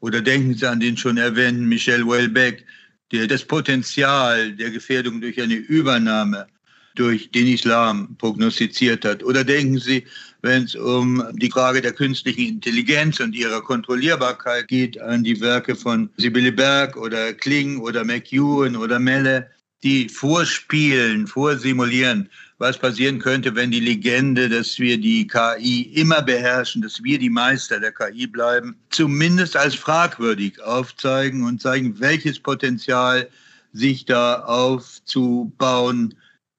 Oder 0.00 0.20
denken 0.20 0.52
Sie 0.54 0.66
an 0.66 0.80
den 0.80 0.98
schon 0.98 1.16
erwähnten 1.16 1.66
Michel 1.66 2.04
Houellebecq, 2.04 2.62
der 3.10 3.26
das 3.26 3.42
Potenzial 3.42 4.52
der 4.52 4.70
Gefährdung 4.70 5.22
durch 5.22 5.40
eine 5.40 5.54
Übernahme 5.54 6.46
durch 6.94 7.30
den 7.30 7.46
Islam 7.46 8.16
prognostiziert 8.18 9.06
hat. 9.06 9.22
Oder 9.22 9.44
denken 9.44 9.78
Sie, 9.78 10.04
wenn 10.42 10.64
es 10.64 10.74
um 10.74 11.24
die 11.34 11.50
Frage 11.50 11.80
der 11.80 11.92
künstlichen 11.92 12.48
Intelligenz 12.48 13.20
und 13.20 13.34
ihrer 13.34 13.60
Kontrollierbarkeit 13.60 14.68
geht, 14.68 15.00
an 15.00 15.22
die 15.22 15.40
Werke 15.40 15.74
von 15.74 16.10
Sibylle 16.16 16.52
Berg 16.52 16.96
oder 16.96 17.32
Kling 17.32 17.78
oder 17.78 18.04
McEwen 18.04 18.76
oder 18.76 18.98
Melle, 18.98 19.50
die 19.82 20.08
vorspielen, 20.08 21.26
vorsimulieren, 21.26 22.28
was 22.58 22.76
passieren 22.76 23.18
könnte, 23.18 23.54
wenn 23.54 23.70
die 23.70 23.80
Legende, 23.80 24.48
dass 24.48 24.78
wir 24.78 24.98
die 24.98 25.26
KI 25.26 25.92
immer 25.94 26.20
beherrschen, 26.20 26.82
dass 26.82 27.02
wir 27.02 27.18
die 27.18 27.30
Meister 27.30 27.80
der 27.80 27.92
KI 27.92 28.26
bleiben, 28.26 28.76
zumindest 28.90 29.56
als 29.56 29.74
fragwürdig 29.74 30.60
aufzeigen 30.62 31.44
und 31.44 31.62
zeigen, 31.62 31.98
welches 31.98 32.38
Potenzial 32.38 33.28
sich 33.72 34.04
da 34.04 34.40
aufzubauen 34.40 36.14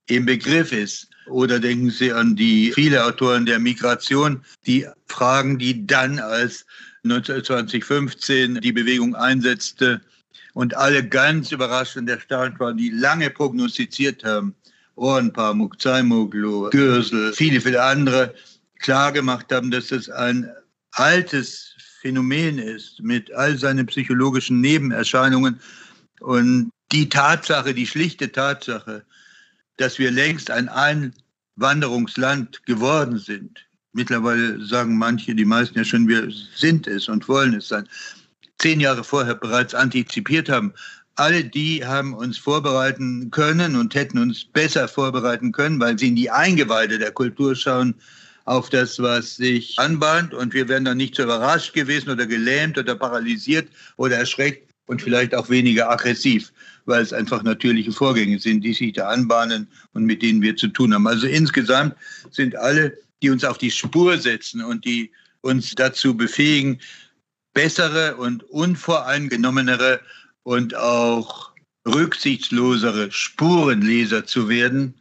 im 0.07 0.25
Begriff 0.25 0.71
ist. 0.71 1.10
Oder 1.27 1.59
denken 1.59 1.91
Sie 1.91 2.11
an 2.11 2.35
die 2.35 2.71
viele 2.73 3.05
Autoren 3.05 3.45
der 3.45 3.59
Migration, 3.59 4.43
die 4.65 4.87
Fragen, 5.07 5.59
die 5.59 5.85
dann 5.85 6.19
als 6.19 6.65
2015 7.03 8.55
die 8.61 8.71
Bewegung 8.71 9.15
einsetzte 9.15 10.01
und 10.53 10.75
alle 10.75 11.07
ganz 11.07 11.51
überrascht 11.51 11.97
und 11.97 12.09
erstaunt 12.09 12.59
waren, 12.59 12.77
die 12.77 12.89
lange 12.89 13.29
prognostiziert 13.29 14.23
haben. 14.23 14.55
Ohrenpamuk, 14.95 15.81
Zaimoglu, 15.81 16.69
Gürsel, 16.69 17.33
viele, 17.33 17.61
viele 17.61 17.81
andere 17.81 18.35
klar 18.79 19.11
gemacht 19.11 19.47
haben, 19.51 19.71
dass 19.71 19.91
es 19.91 20.09
ein 20.09 20.51
altes 20.91 21.75
Phänomen 22.01 22.57
ist 22.57 22.99
mit 23.01 23.31
all 23.33 23.57
seinen 23.57 23.85
psychologischen 23.85 24.59
Nebenerscheinungen 24.59 25.59
und 26.19 26.71
die 26.91 27.07
Tatsache, 27.07 27.73
die 27.73 27.87
schlichte 27.87 28.31
Tatsache, 28.31 29.05
dass 29.81 29.97
wir 29.97 30.11
längst 30.11 30.51
ein 30.51 30.69
Einwanderungsland 30.69 32.65
geworden 32.65 33.17
sind. 33.17 33.65
Mittlerweile 33.93 34.63
sagen 34.63 34.97
manche, 34.97 35.33
die 35.35 35.43
meisten 35.43 35.77
ja 35.77 35.83
schon, 35.83 36.07
wir 36.07 36.31
sind 36.55 36.87
es 36.87 37.09
und 37.09 37.27
wollen 37.27 37.55
es 37.55 37.67
sein. 37.67 37.89
Zehn 38.59 38.79
Jahre 38.79 39.03
vorher 39.03 39.35
bereits 39.35 39.73
antizipiert 39.73 40.49
haben. 40.49 40.71
Alle 41.15 41.43
die 41.43 41.85
haben 41.85 42.13
uns 42.13 42.37
vorbereiten 42.37 43.31
können 43.31 43.75
und 43.75 43.95
hätten 43.95 44.19
uns 44.19 44.45
besser 44.45 44.87
vorbereiten 44.87 45.51
können, 45.51 45.79
weil 45.79 45.97
sie 45.99 46.09
in 46.09 46.15
die 46.15 46.29
Eingeweide 46.29 46.99
der 46.99 47.11
Kultur 47.11 47.55
schauen, 47.55 47.95
auf 48.45 48.69
das, 48.69 48.99
was 48.99 49.35
sich 49.35 49.77
anbahnt. 49.77 50.33
Und 50.33 50.53
wir 50.53 50.67
wären 50.67 50.85
dann 50.85 50.97
nicht 50.97 51.15
so 51.15 51.23
überrascht 51.23 51.73
gewesen 51.73 52.11
oder 52.11 52.25
gelähmt 52.25 52.77
oder 52.77 52.95
paralysiert 52.95 53.67
oder 53.97 54.17
erschreckt 54.17 54.70
und 54.87 55.01
vielleicht 55.01 55.33
auch 55.35 55.49
weniger 55.49 55.89
aggressiv, 55.89 56.51
weil 56.85 57.01
es 57.01 57.13
einfach 57.13 57.43
natürliche 57.43 57.91
Vorgänge 57.91 58.39
sind, 58.39 58.61
die 58.61 58.73
sich 58.73 58.93
da 58.93 59.07
anbahnen 59.07 59.67
und 59.93 60.05
mit 60.05 60.21
denen 60.21 60.41
wir 60.41 60.55
zu 60.55 60.67
tun 60.67 60.93
haben. 60.93 61.07
Also 61.07 61.27
insgesamt 61.27 61.95
sind 62.31 62.55
alle, 62.55 62.97
die 63.21 63.29
uns 63.29 63.43
auf 63.43 63.57
die 63.57 63.71
Spur 63.71 64.17
setzen 64.17 64.63
und 64.63 64.83
die 64.85 65.11
uns 65.41 65.73
dazu 65.75 66.15
befähigen, 66.15 66.79
bessere 67.53 68.15
und 68.15 68.43
unvoreingenommenere 68.43 69.99
und 70.43 70.75
auch 70.75 71.51
rücksichtslosere 71.87 73.11
Spurenleser 73.11 74.25
zu 74.25 74.47
werden, 74.49 74.95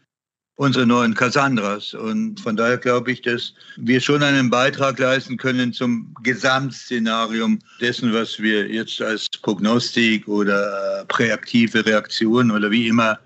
unsere 0.61 0.86
neuen 0.86 1.14
Cassandras. 1.14 1.94
Und 1.94 2.38
von 2.38 2.54
daher 2.54 2.76
glaube 2.76 3.12
ich, 3.12 3.22
dass 3.22 3.54
wir 3.78 3.98
schon 3.98 4.22
einen 4.22 4.50
Beitrag 4.50 4.98
leisten 4.98 5.38
können 5.38 5.72
zum 5.72 6.12
Gesamtszenarium 6.22 7.61
dessen, 7.80 8.12
was 8.12 8.38
wir 8.38 8.70
jetzt 8.70 9.00
als 9.00 9.26
Prognostik 9.40 10.28
oder 10.28 11.06
präaktive 11.08 11.86
Reaktion 11.86 12.50
oder 12.50 12.70
wie 12.70 12.88
immer 12.88 13.18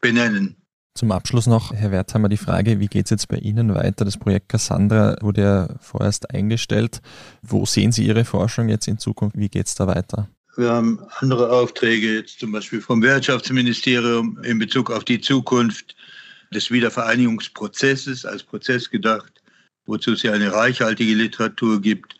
benennen. 0.00 0.54
Zum 0.94 1.10
Abschluss 1.10 1.48
noch, 1.48 1.72
Herr 1.72 1.90
Wertheimer, 1.90 2.28
die 2.28 2.36
Frage, 2.36 2.78
wie 2.78 2.86
geht 2.86 3.06
es 3.06 3.10
jetzt 3.10 3.26
bei 3.26 3.38
Ihnen 3.38 3.74
weiter? 3.74 4.04
Das 4.04 4.16
Projekt 4.16 4.48
Cassandra 4.48 5.16
wurde 5.20 5.40
ja 5.40 5.68
vorerst 5.80 6.30
eingestellt. 6.32 7.00
Wo 7.42 7.66
sehen 7.66 7.90
Sie 7.90 8.06
Ihre 8.06 8.24
Forschung 8.24 8.68
jetzt 8.68 8.86
in 8.86 8.98
Zukunft? 8.98 9.36
Wie 9.36 9.48
geht 9.48 9.66
es 9.66 9.74
da 9.74 9.88
weiter? 9.88 10.28
Wir 10.56 10.70
haben 10.70 11.00
andere 11.18 11.50
Aufträge, 11.50 12.14
jetzt 12.14 12.38
zum 12.38 12.52
Beispiel 12.52 12.80
vom 12.80 13.02
Wirtschaftsministerium 13.02 14.38
in 14.44 14.60
Bezug 14.60 14.92
auf 14.92 15.04
die 15.04 15.20
Zukunft 15.20 15.96
des 16.52 16.70
Wiedervereinigungsprozesses 16.70 18.24
als 18.24 18.42
Prozess 18.42 18.90
gedacht, 18.90 19.42
wozu 19.86 20.12
es 20.12 20.22
ja 20.22 20.32
eine 20.32 20.52
reichhaltige 20.52 21.14
Literatur 21.14 21.80
gibt. 21.80 22.16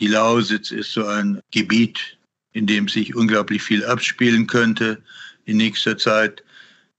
Die 0.00 0.08
Lausitz 0.08 0.70
ist 0.70 0.92
so 0.92 1.06
ein 1.06 1.40
Gebiet, 1.50 2.18
in 2.52 2.66
dem 2.66 2.88
sich 2.88 3.14
unglaublich 3.14 3.62
viel 3.62 3.84
abspielen 3.84 4.46
könnte 4.46 5.02
in 5.44 5.56
nächster 5.56 5.96
Zeit. 5.96 6.42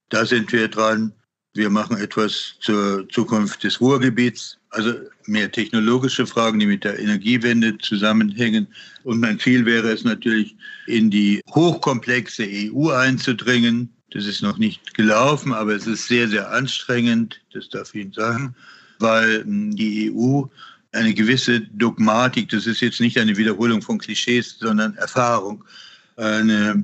Da 0.09 0.25
sind 0.25 0.51
wir 0.51 0.67
dran. 0.67 1.13
Wir 1.53 1.69
machen 1.69 1.97
etwas 1.97 2.55
zur 2.59 3.07
Zukunft 3.09 3.63
des 3.63 3.82
Ruhrgebiets, 3.82 4.57
also 4.69 4.93
mehr 5.25 5.51
technologische 5.51 6.27
Fragen, 6.27 6.59
die 6.59 6.67
mit 6.67 6.84
der 6.84 6.99
Energiewende 6.99 7.77
zusammenhängen. 7.80 8.67
Und 9.03 9.19
mein 9.19 9.39
Ziel 9.39 9.65
wäre 9.65 9.91
es 9.91 10.03
natürlich, 10.03 10.55
in 10.86 11.09
die 11.09 11.41
hochkomplexe 11.49 12.47
EU 12.47 12.91
einzudringen, 12.91 13.91
das 14.12 14.26
ist 14.26 14.41
noch 14.41 14.57
nicht 14.57 14.93
gelaufen, 14.93 15.53
aber 15.53 15.76
es 15.76 15.88
ist 15.88 16.07
sehr, 16.07 16.28
sehr 16.28 16.51
anstrengend, 16.51 17.41
das 17.53 17.70
darf 17.70 17.93
ich 17.93 18.01
Ihnen 18.01 18.14
sagen, 18.14 18.55
weil 18.99 19.43
hm, 19.43 19.76
die 19.76 20.12
EU 20.12 20.43
eine 20.91 21.14
gewisse 21.14 21.62
Dogmatik, 21.62 22.49
das 22.49 22.66
ist 22.66 22.82
jetzt 22.82 22.99
nicht 22.99 23.18
eine 23.18 23.38
Wiederholung 23.38 23.82
von 23.82 23.99
Klischees, 23.99 24.57
sondern 24.60 24.95
Erfahrung, 24.95 25.64
eine 26.18 26.84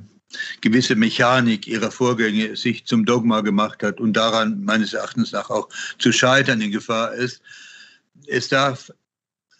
gewisse 0.60 0.94
Mechanik 0.94 1.66
ihrer 1.66 1.90
Vorgänge 1.90 2.56
sich 2.56 2.84
zum 2.84 3.04
Dogma 3.04 3.40
gemacht 3.40 3.82
hat 3.82 4.00
und 4.00 4.12
daran 4.12 4.62
meines 4.64 4.92
Erachtens 4.92 5.32
nach 5.32 5.50
auch 5.50 5.68
zu 5.98 6.12
scheitern 6.12 6.60
in 6.60 6.70
Gefahr 6.70 7.14
ist. 7.14 7.40
Es 8.26 8.48
darf, 8.48 8.90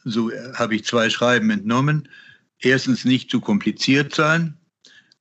so 0.04 0.30
habe 0.54 0.76
ich 0.76 0.84
zwei 0.84 1.10
Schreiben 1.10 1.50
entnommen, 1.50 2.08
erstens 2.60 3.04
nicht 3.04 3.30
zu 3.30 3.40
kompliziert 3.40 4.14
sein, 4.14 4.55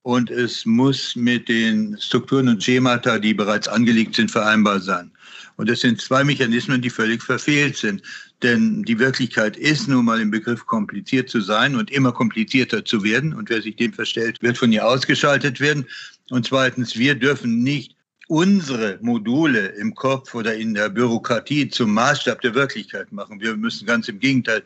und 0.06 0.30
es 0.30 0.68
muss 0.68 1.16
mit 1.16 1.50
den 1.50 1.98
Strukturen 2.00 2.48
und 2.48 2.64
Schemata, 2.64 3.18
die 3.18 3.34
bereits 3.34 3.68
angelegt 3.68 4.14
sind, 4.14 4.30
vereinbar 4.30 4.80
sein. 4.80 5.10
Und 5.58 5.68
das 5.68 5.80
sind 5.80 6.00
zwei 6.00 6.24
Mechanismen, 6.24 6.80
die 6.80 6.92
völlig 6.92 7.24
verfehlt 7.24 7.76
sind. 7.76 8.04
Denn 8.44 8.84
die 8.84 9.00
Wirklichkeit 9.00 9.58
ist 9.58 9.88
nun 9.88 10.06
mal 10.06 10.22
im 10.22 10.30
Begriff 10.30 10.64
kompliziert 10.68 11.28
zu 11.32 11.42
sein 11.42 11.76
und 11.76 11.90
immer 11.90 12.12
komplizierter 12.12 12.86
zu 12.86 13.04
werden. 13.04 13.34
Und 13.34 13.50
wer 13.50 13.64
sich 13.64 13.78
dem 13.78 13.94
verstellt, 13.94 14.40
wird 14.44 14.60
von 14.60 14.72
ihr 14.72 14.86
ausgeschaltet 14.86 15.60
werden. 15.60 15.88
Und 16.30 16.46
zweitens, 16.46 16.96
wir 16.96 17.16
dürfen 17.16 17.64
nicht 17.64 17.96
unsere 18.28 19.00
Module 19.02 19.70
im 19.70 19.96
Kopf 19.96 20.36
oder 20.36 20.54
in 20.54 20.76
der 20.76 20.90
Bürokratie 20.90 21.68
zum 21.70 21.92
Maßstab 21.96 22.42
der 22.42 22.54
Wirklichkeit 22.54 23.12
machen. 23.12 23.42
Wir 23.42 23.58
müssen 23.58 23.88
ganz 23.88 24.08
im 24.08 24.20
Gegenteil 24.20 24.62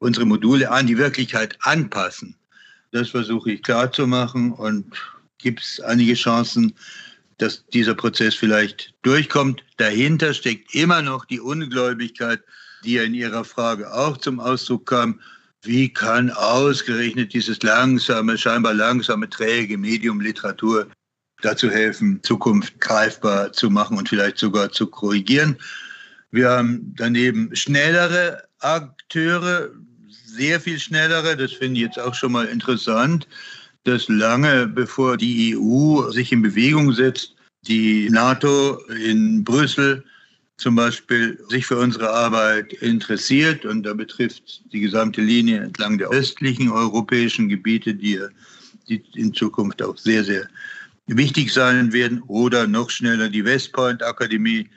unsere 0.00 0.26
Module 0.26 0.72
an 0.72 0.88
die 0.88 0.98
Wirklichkeit 0.98 1.56
anpassen. 1.60 2.34
Das 2.92 3.08
versuche 3.08 3.52
ich 3.52 3.62
klarzumachen 3.62 4.52
und 4.52 4.84
gibt 5.38 5.60
es 5.60 5.80
einige 5.80 6.14
Chancen, 6.14 6.74
dass 7.38 7.66
dieser 7.68 7.94
Prozess 7.94 8.34
vielleicht 8.34 8.94
durchkommt. 9.02 9.64
Dahinter 9.78 10.34
steckt 10.34 10.74
immer 10.74 11.00
noch 11.00 11.24
die 11.24 11.40
Ungläubigkeit, 11.40 12.40
die 12.84 12.94
ja 12.94 13.02
in 13.02 13.14
Ihrer 13.14 13.44
Frage 13.44 13.92
auch 13.92 14.18
zum 14.18 14.38
Ausdruck 14.40 14.86
kam. 14.86 15.18
Wie 15.62 15.88
kann 15.88 16.30
ausgerechnet 16.30 17.32
dieses 17.32 17.62
langsame, 17.62 18.36
scheinbar 18.36 18.74
langsame, 18.74 19.28
träge 19.28 19.78
Medium 19.78 20.20
Literatur 20.20 20.86
dazu 21.40 21.70
helfen, 21.70 22.20
Zukunft 22.22 22.78
greifbar 22.80 23.52
zu 23.52 23.70
machen 23.70 23.96
und 23.96 24.08
vielleicht 24.08 24.38
sogar 24.38 24.70
zu 24.70 24.86
korrigieren? 24.86 25.56
Wir 26.30 26.50
haben 26.50 26.94
daneben 26.96 27.54
schnellere 27.56 28.42
Akteure, 28.58 29.70
sehr 30.32 30.60
viel 30.60 30.78
schnellere, 30.78 31.36
das 31.36 31.52
finde 31.52 31.76
ich 31.76 31.86
jetzt 31.86 31.98
auch 31.98 32.14
schon 32.14 32.32
mal 32.32 32.46
interessant, 32.46 33.26
dass 33.84 34.08
lange 34.08 34.66
bevor 34.66 35.16
die 35.16 35.56
EU 35.56 36.10
sich 36.10 36.32
in 36.32 36.42
Bewegung 36.42 36.92
setzt, 36.92 37.34
die 37.66 38.08
NATO 38.10 38.78
in 38.88 39.44
Brüssel 39.44 40.04
zum 40.56 40.76
Beispiel 40.76 41.38
sich 41.48 41.66
für 41.66 41.76
unsere 41.76 42.10
Arbeit 42.10 42.72
interessiert. 42.74 43.64
Und 43.64 43.82
da 43.82 43.94
betrifft 43.94 44.62
die 44.72 44.80
gesamte 44.80 45.20
Linie 45.20 45.60
entlang 45.60 45.98
der 45.98 46.10
östlichen 46.10 46.70
europäischen 46.70 47.48
Gebiete, 47.48 47.94
die, 47.94 48.20
die 48.88 49.02
in 49.14 49.34
Zukunft 49.34 49.82
auch 49.82 49.98
sehr, 49.98 50.24
sehr 50.24 50.48
wichtig 51.06 51.52
sein 51.52 51.92
werden. 51.92 52.22
Oder 52.28 52.66
noch 52.66 52.90
schneller 52.90 53.28
die 53.28 53.44
West 53.44 53.72
Point 53.72 54.02
Akademie 54.02 54.68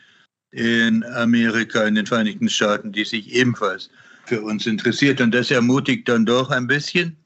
in 0.51 1.03
Amerika, 1.03 1.83
in 1.83 1.95
den 1.95 2.05
Vereinigten 2.05 2.49
Staaten, 2.49 2.91
die 2.91 3.05
sich 3.05 3.31
ebenfalls 3.33 3.89
für 4.27 4.41
uns 4.41 4.65
interessiert. 4.65 5.21
Und 5.21 5.33
das 5.33 5.51
ermutigt 5.51 6.07
dann 6.09 6.25
doch 6.25 6.49
ein 6.49 6.67
bisschen. 6.67 7.17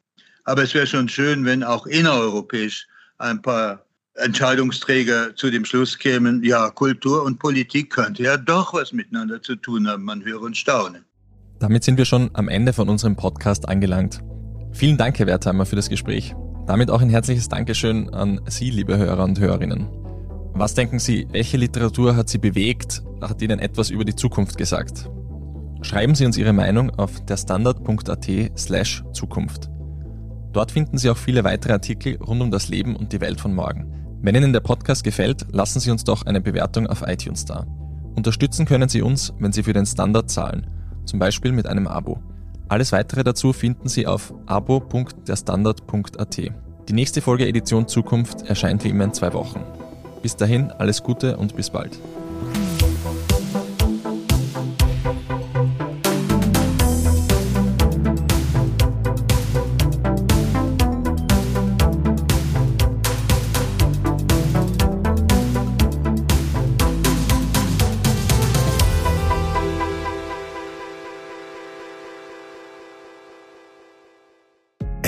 Aber 0.45 0.63
es 0.63 0.73
wäre 0.73 0.87
schon 0.87 1.07
schön, 1.09 1.45
wenn 1.45 1.63
auch 1.63 1.85
innereuropäisch 1.85 2.87
ein 3.17 3.41
paar 3.41 3.85
Entscheidungsträger 4.15 5.35
zu 5.35 5.49
dem 5.49 5.65
Schluss 5.65 5.97
kämen, 5.97 6.43
ja, 6.43 6.69
Kultur 6.69 7.23
und 7.23 7.39
Politik 7.39 7.91
könnte 7.91 8.23
ja 8.23 8.37
doch 8.37 8.73
was 8.73 8.91
miteinander 8.91 9.41
zu 9.41 9.55
tun 9.55 9.87
haben. 9.87 10.03
Man 10.03 10.23
höre 10.23 10.41
und 10.41 10.57
staune. 10.57 11.03
Damit 11.59 11.83
sind 11.83 11.97
wir 11.97 12.05
schon 12.05 12.29
am 12.33 12.47
Ende 12.49 12.73
von 12.73 12.89
unserem 12.89 13.15
Podcast 13.15 13.67
angelangt. 13.67 14.21
Vielen 14.71 14.97
Dank, 14.97 15.19
Herr 15.19 15.27
Wertheimer, 15.27 15.65
für 15.65 15.75
das 15.75 15.89
Gespräch. 15.89 16.35
Damit 16.67 16.91
auch 16.91 17.01
ein 17.01 17.09
herzliches 17.09 17.49
Dankeschön 17.49 18.09
an 18.13 18.41
Sie, 18.47 18.69
liebe 18.69 18.97
Hörer 18.97 19.23
und 19.23 19.39
Hörerinnen. 19.39 19.87
Was 20.53 20.73
denken 20.73 20.99
Sie, 20.99 21.27
welche 21.31 21.57
Literatur 21.57 22.15
hat 22.15 22.29
Sie 22.29 22.37
bewegt, 22.37 23.01
hat 23.21 23.41
Ihnen 23.41 23.59
etwas 23.59 23.89
über 23.89 24.05
die 24.05 24.15
Zukunft 24.15 24.57
gesagt? 24.57 25.09
Schreiben 25.81 26.15
Sie 26.15 26.25
uns 26.25 26.37
Ihre 26.37 26.53
Meinung 26.53 26.89
auf 26.91 27.19
derstandard.at 27.25 28.27
slash 28.57 29.03
Zukunft. 29.13 29.69
Dort 30.51 30.71
finden 30.71 30.97
Sie 30.97 31.09
auch 31.09 31.17
viele 31.17 31.43
weitere 31.43 31.73
Artikel 31.73 32.17
rund 32.17 32.41
um 32.41 32.51
das 32.51 32.69
Leben 32.69 32.95
und 32.95 33.13
die 33.13 33.21
Welt 33.21 33.39
von 33.39 33.53
morgen. 33.53 33.93
Wenn 34.21 34.35
Ihnen 34.35 34.51
der 34.51 34.59
Podcast 34.59 35.03
gefällt, 35.03 35.45
lassen 35.51 35.79
Sie 35.79 35.91
uns 35.91 36.03
doch 36.03 36.25
eine 36.25 36.41
Bewertung 36.41 36.87
auf 36.87 37.03
iTunes 37.07 37.45
da. 37.45 37.65
Unterstützen 38.15 38.65
können 38.65 38.89
Sie 38.89 39.01
uns, 39.01 39.33
wenn 39.39 39.53
Sie 39.53 39.63
für 39.63 39.73
den 39.73 39.85
Standard 39.85 40.29
zahlen, 40.29 40.67
zum 41.05 41.19
Beispiel 41.19 41.53
mit 41.53 41.67
einem 41.67 41.87
Abo. 41.87 42.19
Alles 42.67 42.91
weitere 42.91 43.23
dazu 43.23 43.53
finden 43.53 43.87
Sie 43.87 44.05
auf 44.05 44.33
abo.derstandard.at. 44.45 46.37
Die 46.89 46.93
nächste 46.93 47.21
Folge 47.21 47.47
Edition 47.47 47.87
Zukunft 47.87 48.41
erscheint 48.47 48.83
wie 48.83 48.89
immer 48.89 49.05
in 49.05 49.13
zwei 49.13 49.31
Wochen. 49.33 49.61
Bis 50.21 50.35
dahin 50.35 50.71
alles 50.71 51.01
Gute 51.01 51.37
und 51.37 51.55
bis 51.55 51.69
bald. 51.69 51.97